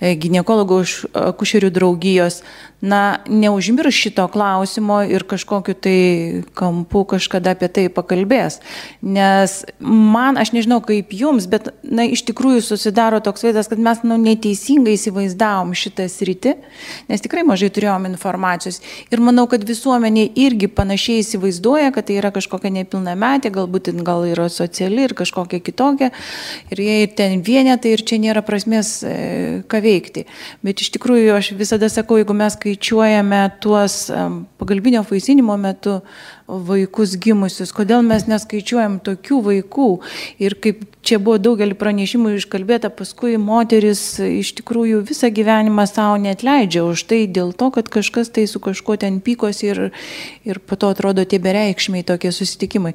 e, 0.00 0.14
gynekologų, 0.20 0.80
akušerių 1.14 1.70
draugijos, 1.72 2.42
na, 2.84 3.18
neužmirs 3.28 3.96
šito 3.96 4.26
klausimo 4.28 5.00
ir 5.08 5.24
kažkokiu 5.24 5.74
tai 5.74 5.98
kampu 6.54 7.04
kažkada 7.14 7.54
apie 7.56 7.68
tai 7.72 7.86
pakalbės. 7.88 8.60
Nes 9.00 9.64
man, 9.80 10.36
aš 10.36 10.52
nežinau 10.52 10.82
kaip 10.84 11.14
jums, 11.16 11.48
bet, 11.48 11.70
na, 11.82 12.04
iš 12.04 12.24
tikrųjų 12.28 12.60
susidaro 12.66 13.22
toks 13.24 13.46
vaizdas, 13.46 13.70
kad 13.72 13.80
mes, 13.80 14.02
na, 14.04 14.18
neteisingai 14.20 14.98
įsivaizdavom 14.98 15.72
šitą 15.78 16.08
sritį, 16.12 16.56
nes 17.08 17.24
tikrai 17.24 17.46
mažai 17.48 17.70
turėjom 17.72 18.10
informacijos. 18.10 18.82
Ir 19.08 19.24
manau, 19.24 19.46
kad 19.48 19.64
visuomenė 19.64 20.28
irgi 20.44 20.68
panašiai 20.68 21.24
įsivaizduoja, 21.24 21.94
kad 21.94 22.10
tai 22.10 22.20
yra 22.20 22.34
kažkokia 22.34 22.74
nepilnametė, 22.82 23.54
galbūt 23.54 23.94
gal 24.04 24.23
yra 24.28 24.50
sociali 24.52 25.04
ir 25.04 25.14
ir 25.14 25.18
kažkokia 25.18 25.62
kitokia, 25.62 26.10
ir 26.70 26.82
jie 26.82 26.96
ir 27.04 27.14
ten 27.16 27.42
vienetai, 27.44 27.94
ir 27.94 28.04
čia 28.06 28.18
nėra 28.22 28.42
prasmės 28.46 29.02
e, 29.06 29.14
ką 29.70 29.80
veikti. 29.84 30.26
Bet 30.64 30.82
iš 30.82 30.92
tikrųjų 30.96 31.34
aš 31.36 31.52
visada 31.58 31.88
sakau, 31.92 32.18
jeigu 32.20 32.36
mes 32.36 32.56
skaičiuojame 32.58 33.42
tuos 33.64 34.08
pagalbinio 34.58 35.04
vaisinimo 35.08 35.56
metu 35.60 36.00
vaikus 36.46 37.14
gimusius, 37.16 37.72
kodėl 37.72 38.02
mes 38.04 38.26
neskaičiuojam 38.28 38.98
tokių 39.04 39.38
vaikų. 39.48 39.88
Ir 40.44 40.56
kaip 40.60 40.82
čia 41.04 41.18
buvo 41.22 41.38
daugelį 41.40 41.76
pranešimų 41.80 42.34
iškalbėta, 42.38 42.90
paskui 42.92 43.38
moteris 43.40 44.02
iš 44.20 44.52
tikrųjų 44.60 45.00
visą 45.08 45.32
gyvenimą 45.34 45.86
savo 45.88 46.18
net 46.20 46.44
leidžia 46.44 46.84
už 46.84 47.06
tai 47.08 47.24
dėl 47.26 47.54
to, 47.56 47.70
kad 47.74 47.88
kažkas 47.88 48.32
tai 48.34 48.46
su 48.50 48.60
kažkuo 48.60 48.98
ten 49.00 49.20
pykosi 49.24 49.72
ir, 49.72 49.82
ir 50.44 50.60
po 50.60 50.76
to 50.76 50.92
atrodo 50.92 51.24
tie 51.24 51.40
bereikšmiai 51.40 52.04
tokie 52.04 52.32
susitikimai. 52.32 52.94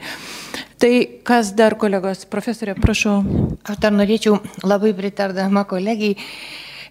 Tai 0.80 0.94
kas 1.28 1.52
dar 1.58 1.76
kolegos, 1.76 2.24
profesorė, 2.30 2.78
prašau. 2.80 3.20
Aš 3.68 3.82
dar 3.82 3.92
norėčiau 3.98 4.38
labai 4.64 4.94
pritardama 4.96 5.66
kolegijai 5.68 6.16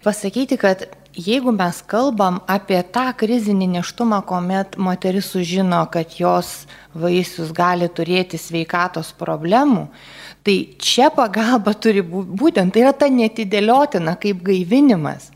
pasakyti, 0.03 0.59
kad 0.59 0.85
jeigu 1.19 1.51
mes 1.51 1.81
kalbam 1.89 2.39
apie 2.47 2.79
tą 2.95 3.09
krizinį 3.19 3.67
neštumą, 3.75 4.21
kuomet 4.27 4.77
moteris 4.79 5.29
sužino, 5.33 5.81
kad 5.91 6.15
jos 6.19 6.65
vaisius 6.95 7.51
gali 7.55 7.89
turėti 7.91 8.39
sveikatos 8.39 9.11
problemų, 9.19 9.87
tai 10.43 10.57
čia 10.79 11.09
pagalba 11.13 11.75
turi 11.75 12.03
būti, 12.05 12.35
būtent 12.39 12.73
tai 12.73 12.85
yra 12.85 12.93
ta 12.93 13.09
netidėliotina 13.11 14.15
kaip 14.21 14.43
gaivinimas. 14.45 15.29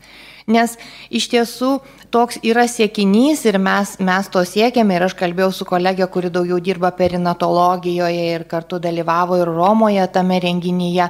Nes 0.44 0.74
iš 1.08 1.30
tiesų 1.32 1.78
toks 2.12 2.36
yra 2.44 2.66
siekinys 2.68 3.46
ir 3.48 3.56
mes, 3.56 3.94
mes 3.96 4.28
to 4.28 4.42
siekiame 4.44 4.98
ir 4.98 5.06
aš 5.06 5.14
kalbėjau 5.16 5.52
su 5.56 5.68
kolegė, 5.68 6.04
kuri 6.12 6.28
daugiau 6.32 6.60
dirba 6.60 6.90
perinatologijoje 6.96 8.26
ir 8.34 8.44
kartu 8.50 8.80
dalyvavo 8.82 9.40
ir 9.40 9.48
Romoje 9.48 10.04
tame 10.12 10.36
renginyje 10.44 11.08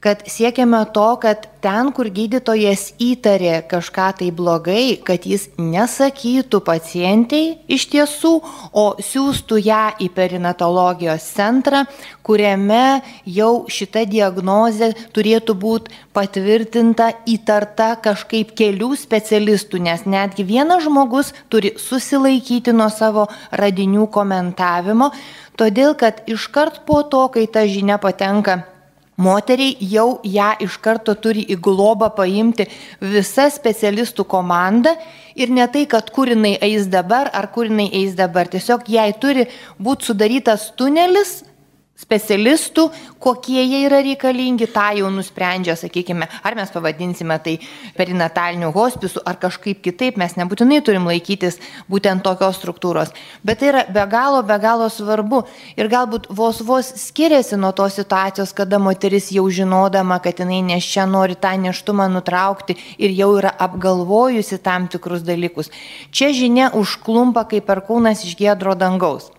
kad 0.00 0.22
siekiame 0.28 0.84
to, 0.92 1.06
kad 1.20 1.46
ten, 1.64 1.88
kur 1.96 2.10
gydytojas 2.12 2.92
įtarė 3.02 3.62
kažką 3.70 4.08
tai 4.20 4.28
blogai, 4.34 4.98
kad 5.02 5.24
jis 5.26 5.48
nesakytų 5.58 6.60
pacientiai 6.66 7.56
iš 7.72 7.88
tiesų, 7.94 8.32
o 8.76 8.84
siūstų 9.02 9.58
ją 9.64 9.80
į 10.04 10.10
perinatologijos 10.14 11.24
centrą, 11.36 11.84
kuriame 12.26 13.00
jau 13.24 13.64
šita 13.72 14.04
diagnozė 14.10 14.92
turėtų 15.16 15.56
būti 15.64 15.98
patvirtinta, 16.16 17.10
įtarta 17.26 17.94
kažkaip 18.04 18.52
kelių 18.58 18.92
specialistų, 19.00 19.82
nes 19.88 20.06
netgi 20.06 20.46
vienas 20.46 20.84
žmogus 20.86 21.32
turi 21.48 21.74
susilaikyti 21.80 22.76
nuo 22.76 22.92
savo 22.92 23.26
radinių 23.50 24.06
komentavimo, 24.12 25.10
todėl 25.56 25.96
kad 25.98 26.22
iškart 26.30 26.84
po 26.86 27.02
to, 27.02 27.26
kai 27.32 27.48
ta 27.50 27.66
žinia 27.66 27.98
patenka 27.98 28.75
Moteriai 29.16 29.76
jau 29.80 30.20
ją 30.28 30.50
iš 30.60 30.76
karto 30.84 31.14
turi 31.16 31.46
į 31.48 31.56
globą 31.64 32.10
paimti 32.16 32.66
visa 33.00 33.46
specialistų 33.52 34.26
komanda 34.28 34.92
ir 35.34 35.48
ne 35.48 35.64
tai, 35.72 35.86
kad 35.88 36.10
kur 36.12 36.28
jinai 36.28 36.58
eis 36.60 36.90
dabar 36.92 37.30
ar 37.32 37.48
kur 37.52 37.70
jinai 37.70 37.88
eis 37.96 38.12
dabar. 38.18 38.44
Tiesiog 38.52 38.84
jai 38.92 39.08
turi 39.16 39.46
būti 39.80 40.10
sudarytas 40.10 40.68
tunelis 40.76 41.40
specialistų, 41.96 42.90
kokie 43.22 43.62
jie 43.64 43.80
yra 43.86 44.02
reikalingi, 44.04 44.68
tą 44.68 44.90
jau 44.98 45.08
nusprendžia, 45.12 45.76
sakykime, 45.80 46.28
ar 46.44 46.56
mes 46.58 46.72
pavadinsime 46.72 47.38
tai 47.42 47.56
perinataliniu 47.96 48.68
hospisu, 48.74 49.22
ar 49.24 49.38
kažkaip 49.40 49.80
kitaip, 49.84 50.18
mes 50.20 50.36
nebūtinai 50.36 50.82
turim 50.84 51.08
laikytis 51.08 51.56
būtent 51.90 52.24
tokios 52.26 52.60
struktūros. 52.60 53.14
Bet 53.46 53.62
tai 53.62 53.70
yra 53.72 53.84
be 53.88 54.04
galo, 54.12 54.42
be 54.46 54.58
galo 54.60 54.90
svarbu 54.92 55.44
ir 55.76 55.88
galbūt 55.92 56.28
vos 56.28 56.60
vos 56.66 56.92
skiriasi 57.00 57.56
nuo 57.60 57.72
tos 57.76 57.96
situacijos, 57.96 58.52
kada 58.56 58.80
moteris 58.82 59.30
jau 59.32 59.46
žinodama, 59.48 60.20
kad 60.20 60.44
jinai 60.44 60.60
nes 60.66 60.84
čia 60.84 61.06
nori 61.08 61.38
tą 61.40 61.54
neštumą 61.60 62.10
nutraukti 62.12 62.76
ir 62.98 63.16
jau 63.16 63.32
yra 63.40 63.54
apgalvojusi 63.66 64.60
tam 64.60 64.90
tikrus 64.92 65.24
dalykus. 65.24 65.72
Čia 66.12 66.30
žinia 66.36 66.70
užklumpa 66.76 67.46
kaip 67.48 67.66
perkūnas 67.70 68.26
iš 68.28 68.36
gėdro 68.36 68.76
dangaus. 68.76 69.32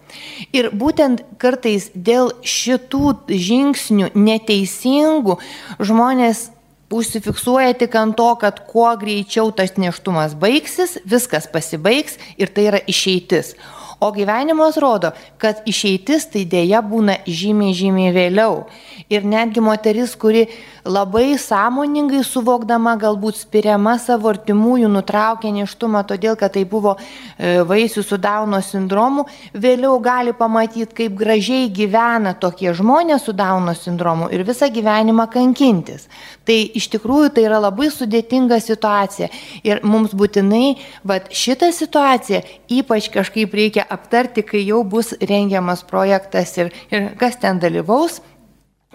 Ir 0.56 0.69
būtent 0.73 1.23
kartais 1.41 1.89
dėl 1.93 2.32
šitų 2.43 3.15
žingsnių 3.27 4.12
neteisingų 4.15 5.38
žmonės 5.80 6.49
užsifiksuoja 6.93 7.73
tik 7.80 7.95
ant 7.99 8.15
to, 8.17 8.30
kad 8.39 8.62
kuo 8.69 8.89
greičiau 8.99 9.51
tas 9.56 9.75
neštumas 9.80 10.36
baigsis, 10.39 10.97
viskas 11.06 11.49
pasibaigs 11.51 12.15
ir 12.39 12.51
tai 12.53 12.69
yra 12.71 12.80
išeitis. 12.88 13.56
O 13.99 14.12
gyvenimas 14.12 14.77
rodo, 14.77 15.10
kad 15.41 15.63
išeitis 15.65 16.27
tai 16.29 16.43
dėja 16.45 16.83
būna 16.86 17.15
žymiai, 17.25 17.73
žymiai 17.73 18.12
vėliau. 18.13 18.67
Ir 19.10 19.23
netgi 19.25 19.63
moteris, 19.63 20.12
kuri 20.13 20.43
labai 20.86 21.33
sąmoningai 21.41 22.21
suvokdama, 22.21 22.93
galbūt 23.01 23.39
spiriama 23.39 23.95
savo 23.97 24.29
artimųjų 24.29 24.91
nutraukė 24.93 25.49
neštumą, 25.55 26.03
todėl 26.05 26.38
kad 26.38 26.53
tai 26.53 26.63
buvo 26.69 26.93
e, 26.93 27.63
vaisių 27.65 28.03
su 28.05 28.19
Dauno 28.21 28.60
sindromu, 28.62 29.25
vėliau 29.57 29.97
gali 30.03 30.36
pamatyti, 30.38 30.93
kaip 31.01 31.17
gražiai 31.17 31.71
gyvena 31.73 32.36
tokie 32.38 32.69
žmonės 32.77 33.25
su 33.25 33.33
Dauno 33.33 33.73
sindromu 33.73 34.29
ir 34.29 34.45
visą 34.45 34.69
gyvenimą 34.69 35.25
kankintis. 35.33 36.05
Tai 36.45 36.60
iš 36.77 36.91
tikrųjų 36.93 37.33
tai 37.33 37.47
yra 37.49 37.57
labai 37.65 37.89
sudėtinga 37.91 38.62
situacija. 38.62 39.31
Ir 39.65 39.81
mums 39.83 40.13
būtinai, 40.15 40.77
bet 41.07 41.33
šitą 41.33 41.73
situaciją 41.73 42.45
ypač 42.77 43.10
kažkaip 43.12 43.57
reikia 43.57 43.87
aptarti, 43.93 44.43
kai 44.45 44.63
jau 44.65 44.84
bus 44.88 45.13
rengiamas 45.19 45.84
projektas 45.88 46.56
ir, 46.58 46.71
ir 46.91 47.12
kas 47.19 47.39
ten 47.41 47.62
dalyvaus, 47.63 48.21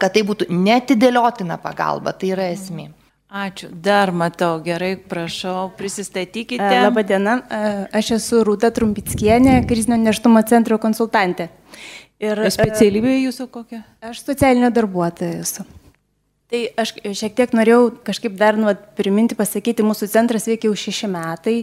kad 0.01 0.15
tai 0.15 0.25
būtų 0.27 0.49
netidėliotina 0.51 1.59
pagalba, 1.63 2.15
tai 2.17 2.35
yra 2.35 2.51
esmė. 2.53 2.91
Ačiū. 3.33 3.71
Dar 3.73 4.11
matau, 4.13 4.59
gerai, 4.61 4.93
prašau, 5.09 5.71
prisistatykite. 5.79 6.61
E, 6.61 6.81
Labą 6.85 7.01
dieną, 7.09 7.39
e, 7.41 7.71
aš 7.97 8.11
esu 8.19 8.43
Rūta 8.45 8.69
Trumpickienė, 8.77 9.63
krizinio 9.69 9.97
neštumo 10.03 10.43
centro 10.45 10.77
konsultantė. 10.83 11.49
Ir 12.21 12.43
e, 12.45 12.51
specialybė 12.53 13.15
jūsų 13.23 13.47
kokia? 13.55 13.81
Aš 14.05 14.21
socialinė 14.27 14.69
darbuotoja 14.77 15.41
esu. 15.47 15.65
Tai 16.53 16.61
aš 16.85 16.93
šiek 17.17 17.33
tiek 17.39 17.57
norėjau 17.57 17.87
kažkaip 18.05 18.37
dar 18.37 18.61
nu, 18.61 18.69
priminti, 19.01 19.39
pasakyti, 19.39 19.81
mūsų 19.81 20.11
centras 20.13 20.45
veikia 20.51 20.69
jau 20.69 20.77
šeši 20.77 21.09
metai 21.09 21.57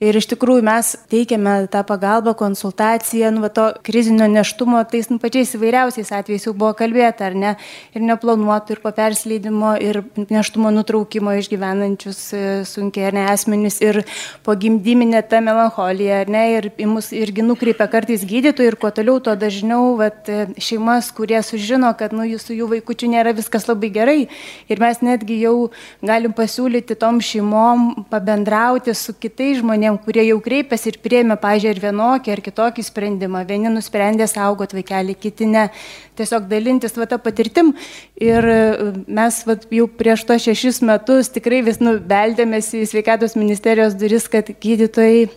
Ir 0.00 0.16
iš 0.16 0.30
tikrųjų 0.30 0.62
mes 0.64 0.94
teikiame 1.12 1.66
tą 1.68 1.82
pagalbą, 1.84 2.32
konsultaciją, 2.40 3.34
nu, 3.36 3.44
to 3.52 3.66
krizinio 3.84 4.24
neštumo, 4.32 4.78
tais 4.88 5.10
nu, 5.12 5.18
pačiais 5.20 5.50
įvairiausiais 5.58 6.08
atvejais 6.16 6.46
jau 6.46 6.54
buvo 6.56 6.70
kalbėta, 6.78 7.26
ar 7.28 7.34
ne, 7.36 7.50
ir 7.92 8.06
neplanuotų, 8.08 8.78
ir 8.78 8.80
po 8.80 8.94
persleidimo, 8.96 9.74
ir 9.76 9.98
neštumo 10.16 10.70
nutraukimo 10.72 11.34
išgyvenančius 11.36 12.20
e, 12.32 12.40
sunkiai 12.64 13.10
ar 13.10 13.18
ne 13.18 13.26
asmenys, 13.28 13.76
ir 13.84 13.98
po 14.40 14.54
gimdyminę 14.56 15.20
tą 15.28 15.42
melancholija, 15.44 16.22
ar 16.24 16.32
ne, 16.32 16.46
ir 16.54 16.70
į 16.80 16.88
mus 16.88 17.12
irgi 17.12 17.44
nukreipia 17.44 17.84
kartais 17.92 18.24
gydytojai, 18.24 18.70
ir 18.72 18.78
kuo 18.80 18.88
toliau, 18.96 19.18
tuo 19.20 19.36
dažniau 19.36 19.98
vat, 20.00 20.24
e, 20.32 20.48
šeimas, 20.56 21.12
kurie 21.12 21.44
sužino, 21.44 21.92
kad 22.00 22.16
nu, 22.16 22.24
jūsų 22.24 22.56
jų 22.62 22.70
vaikųčių 22.72 23.12
nėra 23.18 23.36
viskas 23.36 23.68
labai 23.68 23.92
gerai, 24.00 24.18
ir 24.64 24.80
mes 24.80 25.04
netgi 25.04 25.42
jau 25.44 25.54
galim 26.00 26.32
pasiūlyti 26.32 26.96
tom 26.96 27.20
šeimom 27.20 28.08
pabendrauti 28.08 28.96
su 28.96 29.12
kitais 29.12 29.60
žmonėmis 29.60 29.89
žmonėm, 29.90 30.04
kurie 30.04 30.24
jau 30.28 30.40
kreipiasi 30.40 30.90
ir 30.90 30.98
prieimė, 31.02 31.36
pažiūrėjau, 31.40 31.76
ir 31.76 31.82
vienokį 31.82 32.32
ar 32.32 32.40
kitokį 32.40 32.82
sprendimą. 32.84 33.44
Vieni 33.46 33.70
nusprendė 33.70 34.26
saugot 34.28 34.72
vaikelį, 34.72 35.16
kiti 35.18 35.46
ne. 35.46 35.70
Tiesiog 36.16 36.48
dalintis 36.48 36.96
va 36.96 37.06
tą 37.06 37.18
patirtim. 37.18 37.74
Ir 38.20 38.44
e, 38.44 38.92
mes 39.08 39.44
va, 39.46 39.56
jau 39.70 39.86
prieš 39.88 40.24
to 40.24 40.38
šešis 40.38 40.82
metus 40.82 41.30
tikrai 41.30 41.62
vis 41.62 41.80
nubeldėmės 41.80 42.74
į 42.74 42.86
sveikatos 42.86 43.36
ministerijos 43.36 43.94
duris, 43.94 44.28
kad 44.28 44.50
gydytojai 44.60 45.28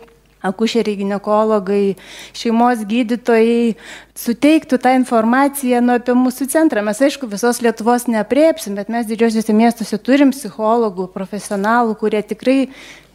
akušeriai, 0.44 0.98
gynekologai, 1.00 1.94
šeimos 2.36 2.82
gydytojai 2.84 3.78
suteiktų 4.12 4.76
tą 4.76 4.92
informaciją 4.98 5.80
nu, 5.80 5.94
apie 5.96 6.12
mūsų 6.12 6.50
centrą. 6.52 6.82
Mes, 6.84 7.00
aišku, 7.00 7.30
visos 7.32 7.62
Lietuvos 7.64 8.04
nepriepsim, 8.12 8.76
bet 8.76 8.92
mes 8.92 9.08
didžiosiuose 9.08 9.56
miestuose 9.56 9.96
turim 9.96 10.34
psichologų, 10.36 11.08
profesionalų, 11.16 11.96
kurie 11.96 12.20
tikrai 12.20 12.58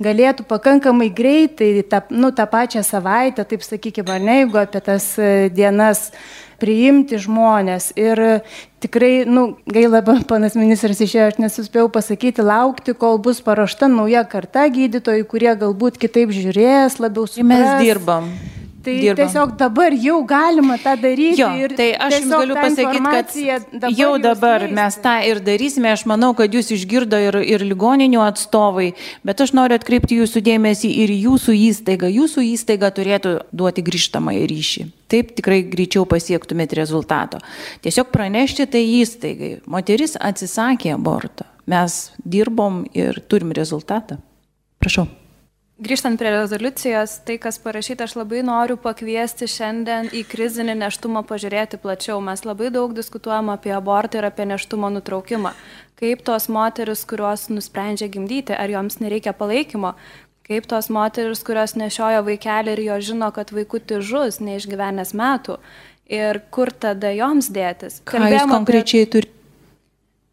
galėtų 0.04 0.46
pakankamai 0.50 1.10
greitai, 1.14 1.84
tą, 1.88 2.02
nu, 2.12 2.32
tą 2.36 2.46
pačią 2.50 2.84
savaitę, 2.86 3.46
taip 3.48 3.66
sakykime, 3.66 4.16
ar 4.16 4.24
ne, 4.24 4.38
jeigu 4.44 4.62
apie 4.62 4.82
tas 4.84 5.12
e, 5.20 5.50
dienas 5.54 6.10
priimti 6.60 7.20
žmonės. 7.20 7.92
Ir 8.00 8.42
tikrai, 8.84 9.24
nu, 9.30 9.58
gaila, 9.70 10.04
panas 10.32 10.58
ministras 10.60 11.02
išėjo, 11.04 11.32
aš 11.34 11.42
nesuspėjau 11.44 11.90
pasakyti, 11.96 12.46
laukti, 12.46 12.96
kol 12.98 13.20
bus 13.24 13.44
paruošta 13.46 13.92
nauja 13.92 14.26
karta 14.30 14.68
gydytojų, 14.72 15.28
kurie 15.30 15.52
galbūt 15.60 16.00
kitaip 16.02 16.34
žiūrės, 16.36 17.00
labiau 17.04 17.28
supras. 17.28 17.52
Mes 17.52 17.84
dirbam. 17.84 18.32
Tai 18.84 18.94
dirbam. 18.96 19.18
tiesiog 19.20 19.56
dabar 19.60 19.92
jau 19.92 20.22
galima 20.24 20.78
tą 20.80 20.94
daryti. 21.02 21.42
Jo, 21.42 21.50
tai 21.76 21.90
aš 22.00 22.14
jums 22.22 22.32
galiu 22.32 22.56
pasakyti, 22.56 23.02
kad 23.04 23.74
dabar 23.74 23.98
jau 23.98 24.12
dabar 24.24 24.66
mes 24.72 24.98
tą 25.04 25.16
ir 25.28 25.42
darysime. 25.44 25.92
Aš 25.92 26.06
manau, 26.08 26.32
kad 26.38 26.54
jūs 26.56 26.72
išgirdo 26.76 27.20
ir, 27.20 27.40
ir 27.44 27.66
ligoninių 27.68 28.24
atstovai, 28.24 28.94
bet 29.28 29.44
aš 29.44 29.52
noriu 29.58 29.76
atkreipti 29.76 30.22
jūsų 30.22 30.44
dėmesį 30.48 30.94
ir 31.04 31.14
jūsų 31.18 31.58
įstaigą. 31.68 32.08
Jūsų 32.22 32.46
įstaiga 32.54 32.94
turėtų 32.96 33.36
duoti 33.52 33.84
grįžtamą 33.84 34.38
į 34.40 34.48
ryšį. 34.54 34.88
Taip 35.12 35.36
tikrai 35.36 35.64
greičiau 35.68 36.06
pasiektumėt 36.08 36.78
rezultato. 36.80 37.44
Tiesiog 37.84 38.14
pranešti 38.16 38.70
tai 38.70 38.86
įstaigai. 39.02 39.54
Moteris 39.68 40.16
atsisakė 40.16 40.96
aborto. 40.96 41.50
Mes 41.70 42.06
dirbom 42.24 42.86
ir 42.96 43.20
turim 43.28 43.52
rezultatą. 43.52 44.22
Prašau. 44.80 45.10
Grįžtant 45.80 46.20
prie 46.20 46.34
rezoliucijos, 46.34 47.22
tai 47.24 47.38
kas 47.40 47.56
parašyta, 47.64 48.04
aš 48.04 48.18
labai 48.20 48.42
noriu 48.44 48.76
pakviesti 48.84 49.48
šiandien 49.48 50.10
į 50.12 50.26
krizinį 50.28 50.74
neštumą 50.82 51.22
pažiūrėti 51.30 51.80
plačiau. 51.80 52.18
Mes 52.20 52.44
labai 52.44 52.68
daug 52.76 52.92
diskutuojam 52.98 53.54
apie 53.54 53.72
abortą 53.72 54.20
ir 54.20 54.28
apie 54.28 54.44
neštumo 54.50 54.90
nutraukimą. 54.98 55.54
Kaip 56.02 56.26
tos 56.28 56.50
moteris, 56.52 57.06
kurios 57.08 57.48
nusprendžia 57.48 58.12
gimdyti, 58.12 58.52
ar 58.52 58.68
joms 58.76 59.00
nereikia 59.00 59.32
palaikymo, 59.32 59.94
kaip 60.52 60.68
tos 60.68 60.92
moteris, 60.92 61.46
kurios 61.48 61.78
nešioja 61.80 62.26
vaikelį 62.28 62.76
ir 62.76 62.86
jo 62.90 63.00
žino, 63.14 63.32
kad 63.32 63.56
vaikutį 63.56 64.04
žus 64.04 64.44
neišgyvenęs 64.44 65.16
metų 65.16 65.62
ir 66.12 66.44
kur 66.52 66.76
tada 66.76 67.16
joms 67.16 67.48
dėtis. 67.56 68.02
Kalbėjom 68.04 68.50
jūs 68.50 68.58
konkrečiai 68.58 69.08
apie... 69.08 69.12
turite? 69.16 69.39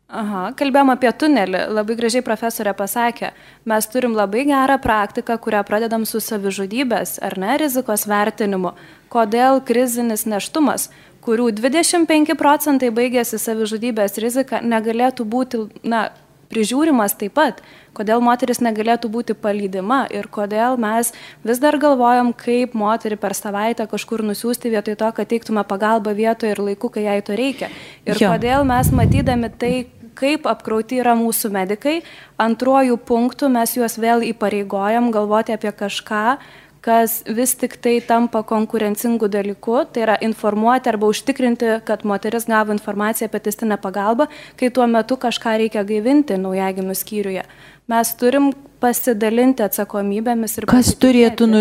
Aha, 0.06 0.52
kalbėjom 0.54 0.92
apie 0.92 1.10
tunelį, 1.18 1.64
labai 1.74 1.96
gražiai 1.98 2.22
profesorė 2.22 2.76
pasakė, 2.78 3.32
mes 3.66 3.88
turim 3.90 4.12
labai 4.14 4.44
gerą 4.46 4.76
praktiką, 4.78 5.34
kurią 5.42 5.64
pradedam 5.66 6.04
su 6.06 6.20
savižudybės 6.22 7.16
ar 7.26 7.34
ne 7.42 7.56
rizikos 7.58 8.06
vertinimu. 8.06 8.76
Kodėl 9.10 9.58
krizinis 9.66 10.22
neštumas, 10.30 10.92
kurių 11.26 11.48
25 11.58 12.36
procentai 12.38 12.92
baigėsi 12.94 13.40
savižudybės 13.42 14.20
rizika, 14.22 14.62
negalėtų 14.62 15.26
būti, 15.26 15.64
na, 15.82 16.04
prižiūrimas 16.50 17.16
taip 17.18 17.34
pat, 17.36 17.60
kodėl 17.96 18.22
moteris 18.24 18.60
negalėtų 18.62 19.10
būti 19.12 19.36
palydima 19.38 20.04
ir 20.12 20.28
kodėl 20.32 20.78
mes 20.80 21.12
vis 21.46 21.60
dar 21.62 21.78
galvojam, 21.82 22.32
kaip 22.36 22.76
moterį 22.78 23.18
per 23.20 23.34
savaitę 23.34 23.86
kažkur 23.90 24.22
nusiųsti 24.26 24.72
vietoj 24.74 24.98
to, 25.00 25.10
kad 25.18 25.30
teiktume 25.30 25.64
pagalbą 25.66 26.14
vietoje 26.16 26.54
ir 26.54 26.62
laiku, 26.62 26.90
kai 26.92 27.06
jai 27.06 27.18
to 27.26 27.36
reikia. 27.38 27.70
Ir 28.06 28.20
jo. 28.20 28.30
kodėl 28.34 28.66
mes 28.68 28.92
matydami 28.94 29.50
tai, 29.50 29.74
kaip 30.16 30.46
apkrauti 30.50 31.00
yra 31.02 31.14
mūsų 31.18 31.52
medikai. 31.54 32.00
Antruoju 32.42 32.98
punktu 32.98 33.50
mes 33.52 33.76
juos 33.76 33.98
vėl 34.00 34.24
įpareigojam 34.32 35.12
galvoti 35.14 35.54
apie 35.56 35.72
kažką, 35.76 36.24
kas 36.86 37.22
vis 37.26 37.56
tik 37.58 37.74
tai 37.82 37.96
tampa 38.04 38.44
konkurencingų 38.46 39.28
dalykų, 39.32 39.78
tai 39.90 40.04
yra 40.04 40.16
informuoti 40.22 40.92
arba 40.92 41.10
užtikrinti, 41.10 41.80
kad 41.88 42.04
moteris 42.06 42.46
gavo 42.46 42.74
informaciją 42.76 43.26
apie 43.30 43.42
testinę 43.48 43.78
pagalbą, 43.82 44.28
kai 44.58 44.70
tuo 44.70 44.86
metu 44.90 45.18
kažką 45.18 45.56
reikia 45.64 45.82
gaivinti 45.88 46.38
naujagimių 46.38 46.94
skyriuje. 46.94 47.42
Mes 47.90 48.08
turim 48.18 48.50
pasidalinti 48.82 49.62
atsakomybėmis 49.66 50.56
ir... 50.58 50.66
Kas 50.70 50.92
turėtų 51.02 51.46
nu, 51.50 51.60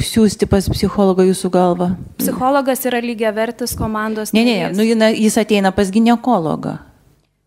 siūsti 0.00 0.48
pas 0.48 0.68
psichologą 0.72 1.26
jūsų 1.28 1.50
galvą? 1.52 1.90
Psichologas 2.20 2.84
yra 2.88 3.00
lygiai 3.04 3.32
vertis 3.36 3.76
komandos. 3.76 4.32
Ne, 4.36 4.44
ne, 4.48 4.72
nu, 4.76 4.84
jis 4.84 5.36
ateina 5.40 5.72
pas 5.76 5.92
gynekologą. 5.92 6.78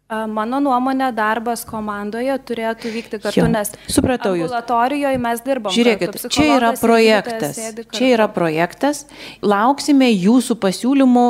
Mano 0.08 0.62
nuomonė, 0.64 1.10
darbas 1.12 1.66
komandoje 1.68 2.38
turėtų 2.48 2.92
vykti 2.94 3.18
kartu, 3.20 3.42
jo, 3.42 3.48
nes 3.52 3.74
supratau 3.92 4.38
jūs. 4.38 4.46
Ambulatorijoje 4.48 5.20
mes 5.20 5.42
dirbame. 5.44 5.76
Žiūrėkit, 5.76 6.16
čia 6.32 6.46
yra 6.54 6.70
projektas. 6.80 7.60
Čia 7.92 8.14
yra 8.14 8.30
projektas. 8.32 9.04
Lauksime 9.44 10.08
jūsų 10.14 10.56
pasiūlymų. 10.64 11.26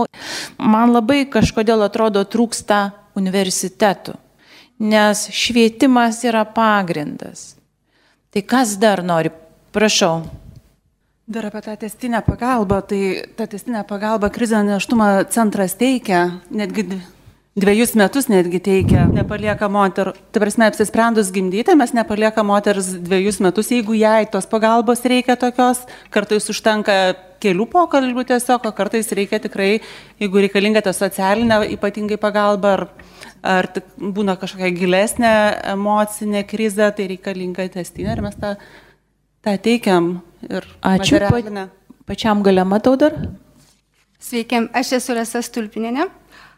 Man 0.61 0.93
labai 0.93 1.23
kažkodėl 1.25 1.87
atrodo 1.87 2.21
trūksta 2.21 2.91
universitetų, 3.17 4.13
nes 4.77 5.25
švietimas 5.33 6.21
yra 6.29 6.45
pagrindas. 6.45 7.55
Tai 8.29 8.45
kas 8.45 8.77
dar 8.77 9.01
nori? 9.01 9.33
Prašau. 9.73 10.21
Dar 11.27 11.49
apie 11.49 11.65
tą 11.65 11.73
testinę 11.81 12.21
pagalbą, 12.21 12.83
tai 12.85 13.25
tą 13.35 13.49
testinę 13.49 13.81
pagalbą 13.89 14.29
krizę 14.29 14.61
neštumą 14.63 15.25
centras 15.33 15.73
teikia, 15.75 16.43
netgi 16.53 16.85
dviejus 17.57 17.95
metus 17.97 18.27
netgi 18.29 18.59
teikia, 18.61 19.07
nepalieka 19.09 19.69
moterų. 19.71 20.13
Tai 20.31 20.41
prasme, 20.43 20.67
apsisprendus 20.69 21.31
gimdyti, 21.33 21.73
mes 21.77 21.93
nepalieka 21.95 22.43
moters 22.45 22.91
dviejus 23.01 23.39
metus, 23.43 23.71
jeigu 23.73 23.97
jai 23.97 24.27
tos 24.29 24.45
pagalbos 24.49 25.01
reikia 25.07 25.37
tokios, 25.39 25.81
kartais 26.13 26.45
užtenka 26.53 26.97
kelių 27.41 27.67
pokalbių 27.73 28.25
tiesiog, 28.29 28.65
o 28.65 28.73
kartais 28.77 29.09
reikia 29.17 29.39
tikrai, 29.41 29.79
jeigu 30.21 30.43
reikalinga 30.45 30.83
ta 30.85 30.93
socialinė 30.93 31.63
ypatingai 31.77 32.19
pagalba 32.21 32.75
ar, 32.75 32.85
ar 33.41 33.69
būna 33.97 34.37
kažkokia 34.41 34.71
gilesnė 34.77 35.33
emocinė 35.73 36.45
krizė, 36.49 36.91
tai 36.93 37.09
reikalinga 37.13 37.67
testinė 37.73 38.13
ir 38.17 38.23
mes 38.25 38.37
tą, 38.37 38.53
tą 39.45 39.57
teikiam. 39.57 40.15
Ačiū. 40.85 41.19
Pa, 41.25 41.67
pačiam 42.05 42.45
gale 42.45 42.65
matau 42.69 42.93
dar. 42.99 43.17
Sveiki, 44.21 44.65
aš 44.73 44.97
esu 44.97 45.13
Rasa 45.17 45.43
Stulpinėne. 45.45 46.07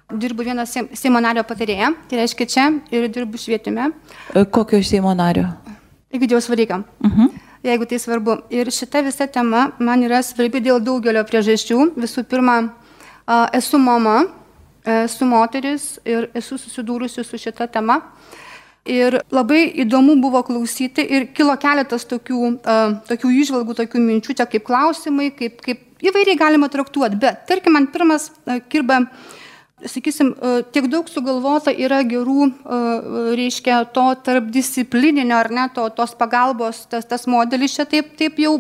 Dirbu 0.10 0.44
vieno 0.44 0.66
Seimo 0.66 1.20
nario 1.22 1.44
patarėja, 1.46 1.92
tai 2.10 2.18
reiškia 2.24 2.48
čia 2.50 2.64
ir 2.90 3.06
dirbu 3.14 3.38
švietime. 3.38 3.92
E, 4.34 4.46
kokio 4.46 4.82
Seimo 4.84 5.14
nario? 5.14 5.46
Egidiaus 6.10 6.50
varykam. 6.50 6.86
Uh 7.04 7.08
mhm. 7.08 7.28
-huh. 7.28 7.48
Jeigu 7.64 7.86
tai 7.86 8.00
svarbu. 8.00 8.38
Ir 8.50 8.72
šita 8.72 9.02
visa 9.04 9.28
tema 9.28 9.72
man 9.80 10.04
yra 10.04 10.22
svarbi 10.24 10.62
dėl 10.64 10.80
daugelio 10.80 11.24
priežasčių. 11.24 11.94
Visų 11.96 12.24
pirma, 12.24 12.74
esu 13.54 13.78
mama, 13.78 14.24
esu 14.86 15.26
moteris 15.26 16.00
ir 16.06 16.30
esu 16.34 16.58
susidūrusi 16.58 17.24
su 17.24 17.38
šita 17.38 17.68
tema. 17.68 18.02
Ir 18.86 19.20
labai 19.32 19.68
įdomu 19.84 20.16
buvo 20.22 20.42
klausyti 20.44 21.04
ir 21.04 21.28
kilo 21.36 21.54
keletas 21.58 22.08
tokių, 22.10 22.40
uh, 22.58 22.96
tokių 23.10 23.34
išvalgų, 23.44 23.76
tokių 23.76 24.00
minčių, 24.02 24.34
čia 24.40 24.48
kaip 24.50 24.64
klausimai, 24.66 25.30
kaip, 25.36 25.60
kaip 25.62 26.02
įvairiai 26.02 26.40
galima 26.40 26.70
traktuoti. 26.72 27.20
Bet, 27.20 27.44
tarkim, 27.46 27.76
man 27.76 27.90
pirmas 27.92 28.32
uh, 28.48 28.58
kirba, 28.72 29.04
sakysim, 29.88 30.34
uh, 30.36 30.60
tiek 30.74 30.90
daug 30.92 31.08
sugalvota 31.12 31.72
yra 31.72 32.02
gerų, 32.08 32.50
uh, 32.50 33.08
reiškia, 33.38 33.84
to 33.96 34.06
tarpdisciplininio 34.26 35.38
ar 35.38 35.52
ne, 35.54 35.68
to, 35.76 35.88
tos 35.96 36.16
pagalbos, 36.20 36.84
tas, 36.92 37.08
tas 37.08 37.28
modelis 37.30 37.78
čia 37.78 37.88
taip, 37.90 38.12
taip 38.20 38.40
jau 38.42 38.58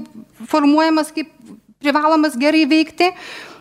formuojamas 0.51 1.11
kaip 1.15 1.31
privalomas 1.79 2.35
gerai 2.39 2.65
veikti 2.69 3.11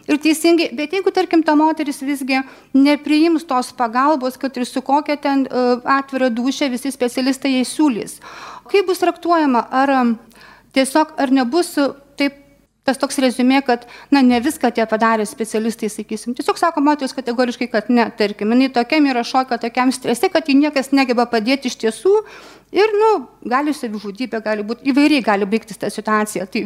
ir 0.09 0.21
teisingai, 0.23 0.71
bet 0.77 0.95
jeigu, 0.97 1.13
tarkim, 1.15 1.43
ta 1.45 1.55
moteris 1.59 2.01
visgi 2.03 2.41
nepriims 2.77 3.45
tos 3.49 3.71
pagalbos, 3.77 4.39
kad 4.41 4.57
ir 4.57 4.67
su 4.67 4.83
kokia 4.85 5.19
ten 5.21 5.45
atvira 5.85 6.31
dušė 6.33 6.71
visi 6.73 6.93
specialistai 6.95 7.59
jai 7.59 7.67
siūlys, 7.69 8.19
kaip 8.73 8.89
bus 8.89 9.03
traktuojama, 9.03 9.67
ar 9.69 9.95
tiesiog, 10.77 11.13
ar 11.21 11.35
nebus 11.35 11.75
tas 12.89 13.01
toks 13.01 13.21
rezumė, 13.21 13.61
kad, 13.67 13.85
na, 14.15 14.23
ne 14.25 14.41
viską 14.43 14.71
tie 14.75 14.87
padarė 14.89 15.27
specialistai, 15.29 15.91
sakysim. 15.93 16.35
Tiesiog 16.39 16.61
sako 16.61 16.83
moteris 16.85 17.15
kategoriškai, 17.17 17.69
kad 17.73 17.91
ne, 17.93 18.09
tarkim, 18.17 18.55
jinai 18.57 18.71
tokiam 18.73 19.09
yra 19.11 19.25
šoka, 19.29 19.61
tokiam 19.61 19.93
strese, 19.95 20.31
kad 20.33 20.49
ji 20.49 20.57
niekas 20.63 20.91
negeba 20.97 21.29
padėti 21.29 21.69
iš 21.69 21.77
tiesų 21.85 22.15
ir, 22.73 22.95
nu, 23.03 23.13
gali 23.49 23.75
savižudybė, 23.77 24.41
gali 24.45 24.65
būti, 24.67 24.89
įvairiai 24.93 25.25
gali 25.25 25.49
baigtis 25.49 25.81
ta 25.81 25.93
situacija. 25.93 26.49
Tai 26.49 26.65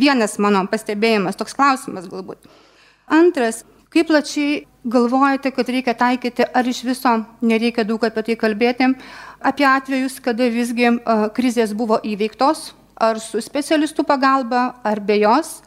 vienas 0.00 0.38
mano 0.42 0.64
pastebėjimas, 0.72 1.36
toks 1.40 1.56
klausimas 1.56 2.08
galbūt. 2.10 2.48
Antras, 3.12 3.62
kaip 3.92 4.08
plačiai 4.08 4.62
galvojate, 4.84 5.52
kad 5.54 5.68
reikia 5.72 5.94
taikyti, 5.96 6.44
ar 6.44 6.68
iš 6.68 6.82
viso 6.84 7.12
nereikia 7.44 7.84
daug 7.88 8.02
apie 8.04 8.24
tai 8.26 8.38
kalbėti, 8.40 8.90
apie 9.44 9.68
atvejus, 9.68 10.18
kada 10.24 10.48
visgi 10.52 10.96
krizės 11.36 11.76
buvo 11.76 12.00
įveiktos, 12.04 12.72
ar 12.96 13.20
su 13.22 13.40
specialistų 13.42 14.04
pagalba, 14.06 14.74
ar 14.84 15.00
be 15.00 15.18
jos. 15.22 15.60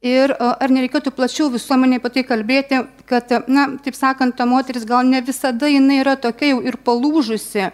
Ir 0.00 0.32
ar 0.32 0.72
nereikėtų 0.72 1.12
plačiau 1.12 1.50
visuomenė 1.52 1.98
apie 2.00 2.10
tai 2.14 2.22
kalbėti, 2.24 2.78
kad, 3.04 3.34
na, 3.52 3.66
taip 3.84 3.98
sakant, 3.98 4.32
ta 4.36 4.46
moteris 4.48 4.86
gal 4.88 5.04
ne 5.04 5.20
visada 5.20 5.68
jinai 5.68 5.98
yra 6.00 6.14
tokia 6.16 6.54
jau 6.54 6.62
ir 6.64 6.78
palūžusi, 6.80 7.66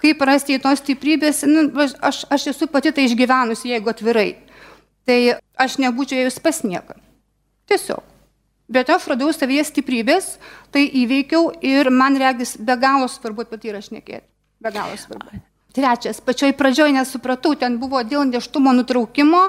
kaip 0.00 0.24
rasti 0.24 0.56
į 0.56 0.62
tos 0.64 0.80
stiprybės, 0.80 1.42
nu, 1.44 1.66
aš, 2.00 2.24
aš 2.32 2.48
esu 2.54 2.70
pati 2.72 2.94
tai 2.94 3.04
išgyvenusi, 3.04 3.68
jeigu 3.74 3.92
atvirai. 3.92 4.30
Tai 5.04 5.20
aš 5.60 5.76
nebūčiau 5.84 6.24
ėjus 6.24 6.40
pas 6.40 6.64
nieką. 6.64 6.96
Tiesiog. 7.68 8.04
Bet 8.72 8.88
aš 8.88 9.10
radau 9.12 9.28
savyje 9.36 9.66
stiprybės, 9.68 10.38
tai 10.72 10.86
įveikiau 10.88 11.50
ir 11.60 11.92
man 11.92 12.16
regis 12.16 12.56
be 12.56 12.80
galo 12.80 13.10
svarbu 13.12 13.44
apie 13.44 13.60
tai 13.60 13.76
rašnekėti. 13.76 14.24
Be 14.64 14.72
galo 14.72 14.96
svarbu. 14.96 15.44
Trečias, 15.74 16.20
pačioj 16.22 16.52
pradžioj 16.54 16.92
nesupratau, 16.94 17.56
ten 17.58 17.80
buvo 17.82 17.98
dėl 18.06 18.28
neštumo 18.30 18.70
nutraukimo, 18.76 19.40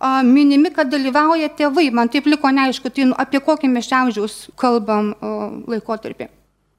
a, 0.00 0.22
minimi, 0.24 0.70
kad 0.72 0.88
dalyvauja 0.88 1.50
tėvai, 1.58 1.90
man 1.92 2.08
taip 2.08 2.24
liko 2.30 2.48
neaišku, 2.48 2.88
tai 2.88 3.10
nu, 3.10 3.16
apie 3.20 3.42
kokį 3.44 3.68
mes 3.68 3.90
šiaužiaus 3.90 4.38
kalbam 4.56 5.12
a, 5.12 5.34
laikotarpį. 5.74 6.30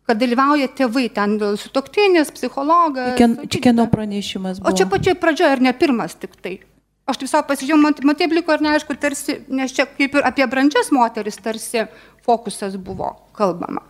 Kad 0.10 0.22
dalyvauja 0.22 0.72
tėvai, 0.74 1.06
ten 1.14 1.38
sutoktinis, 1.38 2.34
psichologas. 2.34 3.14
Čia 3.18 3.62
kieno 3.70 3.86
pranešimas 3.94 4.62
buvo? 4.62 4.74
O 4.74 4.78
čia 4.78 4.90
pačioj 4.90 5.20
pradžioj 5.22 5.54
ir 5.54 5.64
ne 5.66 5.78
pirmas 5.78 6.18
tik 6.18 6.34
tai. 6.42 6.58
Aš 7.06 7.22
taip 7.22 7.30
savo 7.30 7.46
pasižiūrėjau, 7.52 7.82
man, 7.82 7.94
man 8.10 8.18
taip 8.18 8.34
liko 8.34 8.58
ir 8.58 8.66
neaišku, 8.66 8.98
tarsi, 8.98 9.38
nes 9.54 9.74
čia 9.74 9.86
kaip 9.86 10.18
ir 10.18 10.26
apie 10.26 10.46
brandžias 10.50 10.90
moteris 10.94 11.38
tarsi 11.38 11.86
fokusas 12.26 12.78
buvo 12.82 13.14
kalbama. 13.38 13.86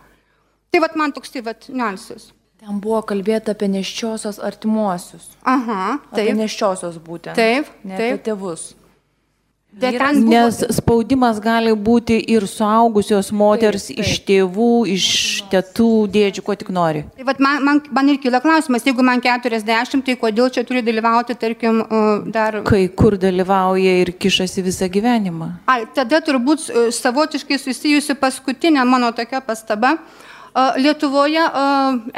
Tai 0.68 0.84
vad 0.84 0.96
man 1.00 1.16
toks 1.16 1.32
tai 1.32 1.40
vad 1.46 1.70
niuansas. 1.72 2.34
Ten 2.56 2.80
buvo 2.80 3.02
kalbėta 3.04 3.52
apie 3.52 3.68
neščiosios 3.68 4.38
artimuosius. 4.40 5.28
Aha, 5.44 5.98
taip. 6.08 6.22
Apie 6.22 6.34
neščiosios 6.38 6.96
būtent. 7.04 7.36
Taip, 7.36 7.68
ne 7.84 7.98
taip. 7.98 8.16
apie 8.16 8.24
tėvus. 8.30 8.70
Bet 9.76 9.98
ten 10.00 10.22
buvo... 10.24 10.30
Nes 10.32 10.62
spaudimas 10.78 11.36
gali 11.44 11.74
būti 11.76 12.16
ir 12.32 12.46
suaugusios 12.48 13.28
moters 13.36 13.90
taip, 13.90 13.98
taip. 13.98 14.06
iš 14.06 14.20
tėvų, 14.30 14.68
iš 14.94 15.08
tėtų, 15.52 15.88
dėdžių, 16.14 16.44
ko 16.46 16.56
tik 16.56 16.70
nori. 16.72 17.02
Tai 17.18 17.26
vat 17.28 17.42
man, 17.44 17.60
man, 17.66 17.82
man 17.98 18.08
ir 18.08 18.16
kyla 18.22 18.40
klausimas, 18.40 18.86
jeigu 18.88 19.04
man 19.04 19.20
40, 19.20 20.00
tai 20.06 20.14
kodėl 20.22 20.48
čia 20.54 20.64
turi 20.64 20.80
dalyvauti, 20.86 21.36
tarkim, 21.36 21.82
dar... 22.32 22.62
Kai 22.64 22.86
kur 22.88 23.18
dalyvauja 23.20 23.98
ir 24.06 24.14
kišasi 24.16 24.64
visą 24.64 24.88
gyvenimą. 24.96 25.50
Ai, 25.68 25.82
tada 25.98 26.22
turbūt 26.24 26.70
savotiškai 26.96 27.60
susijusi 27.60 28.16
paskutinė 28.16 28.86
mano 28.88 29.12
tokia 29.12 29.44
pastaba. 29.44 29.98
Lietuvoje 30.56 31.42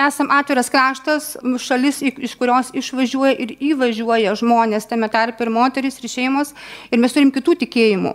esam 0.07 0.31
atviras 0.31 0.71
kraštas, 0.71 1.33
šalis, 1.59 1.99
iš 2.03 2.37
kurios 2.39 2.71
išvažiuoja 2.77 3.35
ir 3.35 3.57
įvažiuoja 3.73 4.37
žmonės, 4.39 4.87
tame 4.87 5.09
tarp 5.11 5.41
ir 5.43 5.51
moteris, 5.51 5.99
ir 5.99 6.13
šeimos, 6.13 6.55
ir 6.93 7.03
mes 7.03 7.17
turim 7.17 7.33
kitų 7.35 7.57
tikėjimų. 7.65 8.15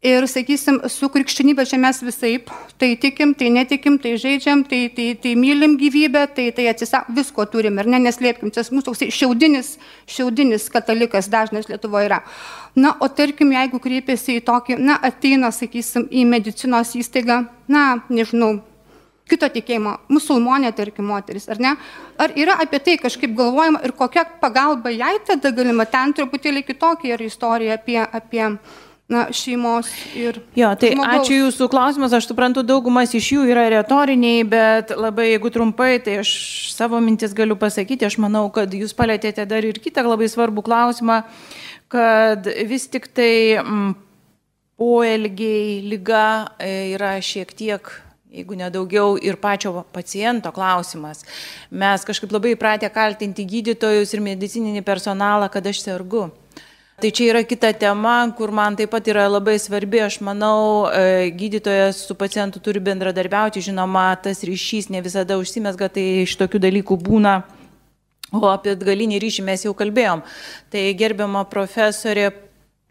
Ir, 0.00 0.24
sakysim, 0.24 0.78
su 0.88 1.10
krikščionybė 1.12 1.66
čia 1.68 1.76
mes 1.76 1.98
visai, 2.00 2.30
tai 2.80 2.94
tikim, 2.96 3.34
tai 3.36 3.50
netikim, 3.52 3.98
tai 4.00 4.14
žaidžiam, 4.20 4.62
tai, 4.64 4.86
tai, 4.96 5.10
tai 5.20 5.34
mylim 5.36 5.74
gyvybę, 5.80 6.22
tai, 6.36 6.46
tai 6.56 6.70
atsisak, 6.70 7.10
visko 7.12 7.44
turim 7.52 7.76
ir 7.76 7.88
ne, 7.92 8.00
neslėpkim, 8.06 8.48
čia 8.48 8.64
mūsų 8.72 8.86
toks 8.86 9.04
šiaudinis, 9.12 9.74
šiaudinis 10.08 10.70
katalikas 10.72 11.28
dažnas 11.28 11.68
Lietuvoje 11.68 12.08
yra. 12.08 12.22
Na, 12.80 12.94
o 12.96 13.10
tarkim, 13.12 13.52
jeigu 13.52 13.80
kreipiasi 13.84 14.38
į 14.40 14.46
tokį, 14.48 14.80
na, 14.80 14.96
ateina, 15.04 15.52
sakysim, 15.52 16.08
į 16.08 16.24
medicinos 16.32 16.96
įstaigą, 16.96 17.42
na, 17.68 17.84
nežinau, 18.08 18.54
kito 19.30 19.48
tikėjimo, 19.52 19.96
musulmonė, 20.12 20.74
tarkim, 20.76 21.08
moteris, 21.10 21.48
ar 21.52 21.62
ne? 21.62 21.74
Ar 22.20 22.34
yra 22.38 22.58
apie 22.62 22.82
tai 22.84 22.98
kažkaip 23.00 23.34
galvojama 23.38 23.82
ir 23.86 23.94
kokia 23.96 24.26
pagalba 24.42 24.92
jai 24.92 25.16
tada 25.26 25.54
galima? 25.54 25.86
Ten 25.88 26.14
truputėlį 26.16 26.64
kitokia 26.66 27.16
yra 27.16 27.26
istorija 27.30 27.78
apie, 27.78 27.98
apie 28.02 28.46
na, 29.10 29.26
šeimos 29.34 29.90
ir... 30.14 30.38
Jo, 30.56 30.70
tai 30.78 30.92
žmogaus. 30.94 31.24
ačiū 31.24 31.38
Jūsų 31.40 31.68
klausimas, 31.72 32.14
aš 32.14 32.28
suprantu, 32.30 32.62
daugumas 32.66 33.14
iš 33.18 33.32
jų 33.34 33.46
yra 33.50 33.66
retoriniai, 33.74 34.44
bet 34.48 34.92
labai 34.94 35.32
jeigu 35.32 35.50
trumpai, 35.54 35.96
tai 36.04 36.20
aš 36.22 36.30
savo 36.76 37.00
mintis 37.02 37.34
galiu 37.36 37.58
pasakyti, 37.58 38.06
aš 38.06 38.20
manau, 38.22 38.46
kad 38.54 38.70
Jūs 38.70 38.94
palėtėte 38.96 39.46
dar 39.50 39.66
ir 39.66 39.80
kitą 39.82 40.06
labai 40.06 40.30
svarbų 40.30 40.64
klausimą, 40.66 41.24
kad 41.90 42.46
vis 42.70 42.86
tik 42.92 43.10
tai 43.10 43.58
mm, 43.58 43.90
poelgiai, 44.80 45.80
lyga 45.90 46.54
e, 46.62 46.94
yra 46.94 47.16
šiek 47.24 47.50
tiek 47.58 47.90
jeigu 48.30 48.54
nedaugiau 48.54 49.16
ir 49.18 49.36
pačio 49.36 49.84
paciento 49.92 50.52
klausimas. 50.54 51.24
Mes 51.70 52.04
kažkaip 52.06 52.32
labai 52.32 52.54
įpratę 52.54 52.90
kaltinti 52.94 53.46
gydytojus 53.46 54.14
ir 54.14 54.22
medicininį 54.22 54.84
personalą, 54.86 55.50
kad 55.50 55.66
aš 55.66 55.82
sergu. 55.82 56.28
Tai 57.00 57.08
čia 57.16 57.30
yra 57.32 57.40
kita 57.48 57.72
tema, 57.72 58.28
kur 58.36 58.52
man 58.52 58.76
taip 58.76 58.90
pat 58.92 59.06
yra 59.08 59.24
labai 59.24 59.56
svarbi. 59.58 60.02
Aš 60.04 60.18
manau, 60.20 60.84
e, 60.92 61.30
gydytojas 61.32 62.04
su 62.04 62.14
pacientu 62.14 62.60
turi 62.60 62.80
bendradarbiauti, 62.80 63.62
žinoma, 63.64 64.12
tas 64.20 64.44
ryšys 64.44 64.90
ne 64.92 65.00
visada 65.00 65.38
užsimesga, 65.40 65.88
tai 65.88 66.04
iš 66.26 66.36
tokių 66.36 66.60
dalykų 66.60 67.00
būna. 67.00 67.34
O 68.36 68.44
apie 68.52 68.76
galinį 68.76 69.18
ryšį 69.24 69.46
mes 69.48 69.64
jau 69.64 69.72
kalbėjom. 69.74 70.22
Tai 70.70 70.86
gerbiama 71.00 71.46
profesorė 71.48 72.30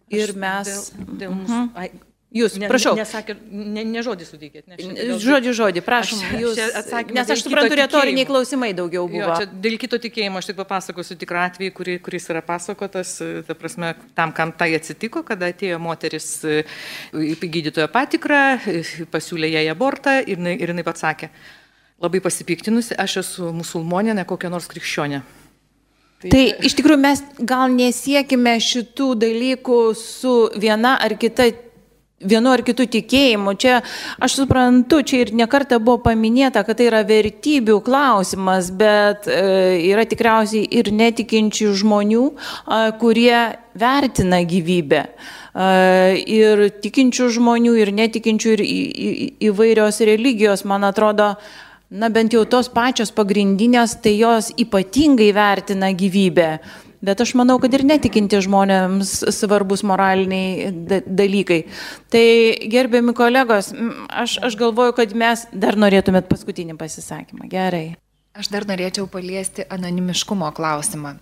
ir 0.10 0.34
mes. 0.34 0.90
Dėl, 0.90 1.18
dėl 1.22 1.36
mūsų, 1.38 1.64
uh 1.70 1.78
-huh. 1.78 2.09
Jūs, 2.30 2.60
ne, 2.62 2.68
prašau. 2.70 2.92
Nesakė, 2.94 3.34
ne, 3.50 3.82
ne 3.90 4.02
žodį 4.06 4.26
suteikėt. 4.28 4.68
Ne, 4.70 4.76
žodį, 5.18 5.50
žodį, 5.58 5.82
prašom. 5.82 6.20
Aš, 6.22 6.34
jūs, 6.38 6.60
atsakymą, 6.78 7.16
nes 7.18 7.30
aš 7.34 7.42
suprantu, 7.42 7.78
retoriniai 7.80 8.26
klausimai 8.30 8.70
daugiau 8.78 9.08
buvo. 9.10 9.24
Jo, 9.24 9.38
čia 9.40 9.48
dėl 9.64 9.78
kito 9.82 9.98
tikėjimo 9.98 10.38
aš 10.38 10.52
tik 10.52 10.60
papasakosiu 10.60 11.18
tikrą 11.18 11.48
atvejį, 11.48 11.72
kuri, 11.74 11.96
kuris 12.06 12.30
yra 12.30 12.44
pasakotas, 12.46 13.16
ta 13.48 13.56
prasme, 13.58 13.96
tam, 14.14 14.30
kam 14.38 14.54
tai 14.54 14.76
atsitiko, 14.78 15.24
kada 15.26 15.50
atėjo 15.50 15.80
moteris 15.82 16.28
į 16.46 17.34
gydytojo 17.42 17.90
patikrą, 17.90 18.44
pasiūlė 19.10 19.50
jai 19.56 19.66
abortą 19.74 20.20
ir, 20.22 20.38
ir 20.54 20.74
jinai 20.76 20.86
pats 20.86 21.02
sakė, 21.08 21.32
labai 21.98 22.22
pasipiktinusi, 22.22 22.94
aš 22.94 23.24
esu 23.24 23.50
musulmonė, 23.58 24.14
ne 24.14 24.28
kokia 24.30 24.54
nors 24.54 24.70
krikščionė. 24.70 25.24
Tai, 26.20 26.30
tai 26.30 26.44
iš 26.68 26.76
tikrųjų 26.76 27.00
mes 27.00 27.24
gal 27.48 27.72
nesiekime 27.72 28.58
šitų 28.62 29.14
dalykų 29.22 29.80
su 29.96 30.36
viena 30.60 30.98
ar 31.00 31.16
kita 31.18 31.48
vienu 32.20 32.52
ar 32.52 32.64
kitu 32.66 32.86
tikėjimu. 32.90 33.56
Čia 33.60 33.80
aš 34.20 34.40
suprantu, 34.42 35.02
čia 35.08 35.24
ir 35.24 35.34
nekarta 35.38 35.80
buvo 35.80 36.02
paminėta, 36.10 36.64
kad 36.68 36.80
tai 36.80 36.90
yra 36.90 37.04
vertybių 37.08 37.80
klausimas, 37.86 38.72
bet 38.76 39.30
e, 39.30 39.40
yra 39.90 40.06
tikriausiai 40.10 40.68
ir 40.80 40.92
netikinčių 40.96 41.72
žmonių, 41.84 42.26
kurie 43.00 43.36
vertina 43.80 44.42
gyvybę. 44.48 45.04
Ir 46.30 46.68
tikinčių 46.84 47.30
žmonių, 47.36 47.74
ir 47.82 47.92
netikinčių, 47.96 48.52
ir 48.56 48.62
į, 48.64 48.78
į, 48.90 49.30
įvairios 49.50 50.00
religijos, 50.08 50.64
man 50.68 50.86
atrodo, 50.88 51.34
na 51.90 52.10
bent 52.14 52.36
jau 52.36 52.44
tos 52.46 52.70
pačios 52.72 53.12
pagrindinės, 53.16 53.98
tai 54.04 54.14
jos 54.20 54.52
ypatingai 54.62 55.32
vertina 55.36 55.90
gyvybę. 55.98 56.52
Bet 57.06 57.22
aš 57.24 57.32
manau, 57.40 57.56
kad 57.64 57.74
ir 57.76 57.86
netikinti 57.88 58.42
žmonėms 58.44 59.14
svarbus 59.32 59.86
moraliniai 59.88 60.72
dalykai. 61.08 61.62
Tai 62.12 62.26
gerbiami 62.74 63.16
kolegos, 63.16 63.72
aš, 64.12 64.36
aš 64.44 64.60
galvoju, 64.60 64.98
kad 64.98 65.16
mes 65.16 65.46
dar 65.56 65.80
norėtumėt 65.80 66.28
paskutinį 66.32 66.76
pasisakymą. 66.80 67.48
Gerai. 67.52 67.96
Aš 68.40 68.52
dar 68.54 68.68
norėčiau 68.68 69.08
paliesti 69.12 69.64
anonimiškumo 69.74 70.52
klausimą. 70.56 71.16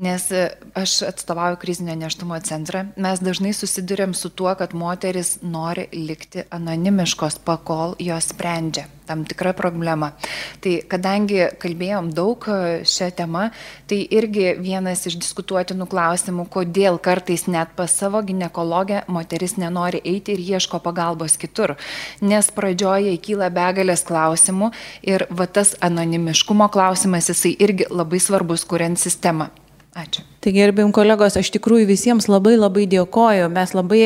Nes 0.00 0.30
e, 0.32 0.48
aš 0.74 1.02
atstovauju 1.02 1.58
krizinio 1.60 1.94
neštumo 1.94 2.38
centrą, 2.40 2.86
mes 2.96 3.20
dažnai 3.20 3.52
susidurėm 3.52 4.14
su 4.16 4.30
tuo, 4.32 4.48
kad 4.56 4.72
moteris 4.72 5.34
nori 5.42 5.90
likti 5.92 6.46
anonimiškos, 6.56 7.36
pakol 7.44 7.92
jos 8.00 8.30
sprendžia 8.32 8.86
tam 9.10 9.26
tikrą 9.28 9.52
problemą. 9.58 10.12
Tai 10.64 10.72
kadangi 10.88 11.50
kalbėjom 11.60 12.08
daug 12.16 12.48
e, 12.48 12.56
šią 12.88 13.10
temą, 13.18 13.44
tai 13.90 14.00
irgi 14.16 14.54
vienas 14.62 15.04
iš 15.10 15.18
diskutuotinų 15.20 15.90
klausimų, 15.90 16.48
kodėl 16.56 16.96
kartais 17.02 17.44
net 17.50 17.76
pas 17.76 17.92
savo 17.92 18.24
gynekologę 18.24 19.04
moteris 19.12 19.58
nenori 19.60 20.00
eiti 20.00 20.32
ir 20.32 20.44
ieško 20.56 20.80
pagalbos 20.80 21.36
kitur. 21.42 21.76
Nes 22.24 22.48
pradžioje 22.56 23.18
kyla 23.20 23.52
begalės 23.52 24.06
klausimų 24.08 24.72
ir 25.04 25.28
va 25.28 25.44
tas 25.44 25.76
anonimiškumo 25.84 26.72
klausimas, 26.72 27.28
jisai 27.34 27.58
irgi 27.58 27.90
labai 27.90 28.22
svarbus, 28.22 28.64
kuriant 28.64 28.96
sistemą. 28.96 29.50
Ačiū. 29.90 30.22
Tai 30.40 30.52
gerbim 30.54 30.92
kolegos, 30.94 31.34
aš 31.34 31.48
tikrųjų 31.56 31.88
visiems 31.88 32.28
labai 32.30 32.54
labai 32.54 32.84
dėkoju. 32.88 33.48
Mes 33.50 33.72
labai 33.74 34.04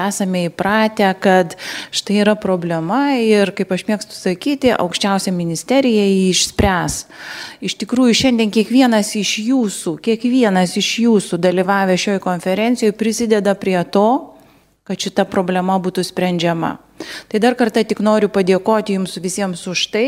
esame 0.00 0.46
įpratę, 0.48 1.10
kad 1.20 1.58
štai 1.92 2.22
yra 2.24 2.32
problema 2.40 3.18
ir, 3.20 3.52
kaip 3.52 3.70
aš 3.76 3.84
mėgstu 3.90 4.16
sakyti, 4.16 4.72
aukščiausia 4.72 5.30
ministerija 5.36 6.08
jį 6.08 6.24
išspręs. 6.32 6.98
Iš 7.68 7.76
tikrųjų, 7.84 8.16
šiandien 8.24 8.50
kiekvienas 8.54 9.12
iš 9.20 9.36
jūsų, 9.44 9.98
kiekvienas 10.08 10.74
iš 10.80 10.90
jūsų 11.04 11.38
dalyvavę 11.38 12.00
šioje 12.00 12.24
konferencijoje 12.24 12.96
prisideda 12.96 13.54
prie 13.60 13.78
to, 13.84 14.33
kad 14.84 15.00
šita 15.00 15.24
problema 15.24 15.78
būtų 15.80 16.02
sprendžiama. 16.04 16.74
Tai 17.32 17.40
dar 17.42 17.56
kartą 17.58 17.82
tik 17.88 18.02
noriu 18.04 18.28
padėkoti 18.32 18.94
Jums 18.98 19.16
visiems 19.18 19.64
už 19.70 19.86
tai, 19.94 20.04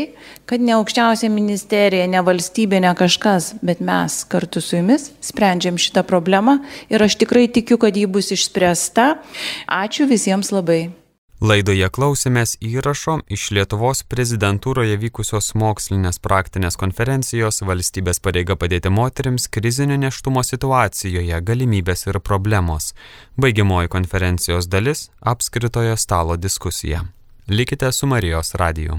kad 0.49 0.61
ne 0.61 0.75
aukščiausia 0.77 1.31
ministerija, 1.33 2.05
ne 2.07 2.21
valstybė, 2.23 2.79
ne 2.85 2.93
kažkas, 2.97 3.55
bet 3.65 3.81
mes 3.81 4.21
kartu 4.29 4.61
su 4.61 4.77
Jumis 4.77 5.09
sprendžiam 5.25 5.81
šitą 5.81 6.05
problemą 6.07 6.59
ir 6.93 7.03
aš 7.03 7.17
tikrai 7.25 7.47
tikiu, 7.49 7.81
kad 7.81 7.97
ji 7.97 8.05
bus 8.05 8.31
išspręsta. 8.37 9.17
Ačiū 9.65 10.07
visiems 10.09 10.53
labai. 10.53 11.06
Laidoje 11.37 11.85
klausėmės 11.93 12.55
įrašo 12.65 13.19
iš 13.29 13.51
Lietuvos 13.53 13.99
prezidentūroje 14.09 14.95
vykusios 14.97 15.51
mokslinės 15.53 16.17
praktinės 16.17 16.79
konferencijos 16.81 17.61
valstybės 17.61 18.17
pareiga 18.25 18.55
padėti 18.57 18.89
moteriams 18.89 19.45
krizinio 19.53 19.99
neštumo 20.01 20.41
situacijoje 20.41 21.37
galimybės 21.45 22.07
ir 22.07 22.17
problemos. 22.25 22.95
Baigiamoji 23.37 23.93
konferencijos 23.93 24.65
dalis- 24.65 25.11
apskritojo 25.33 25.93
stalo 25.95 26.37
diskusija. 26.37 27.03
Likite 27.47 27.91
su 27.91 28.07
Marijos 28.07 28.55
radiju. 28.55 28.97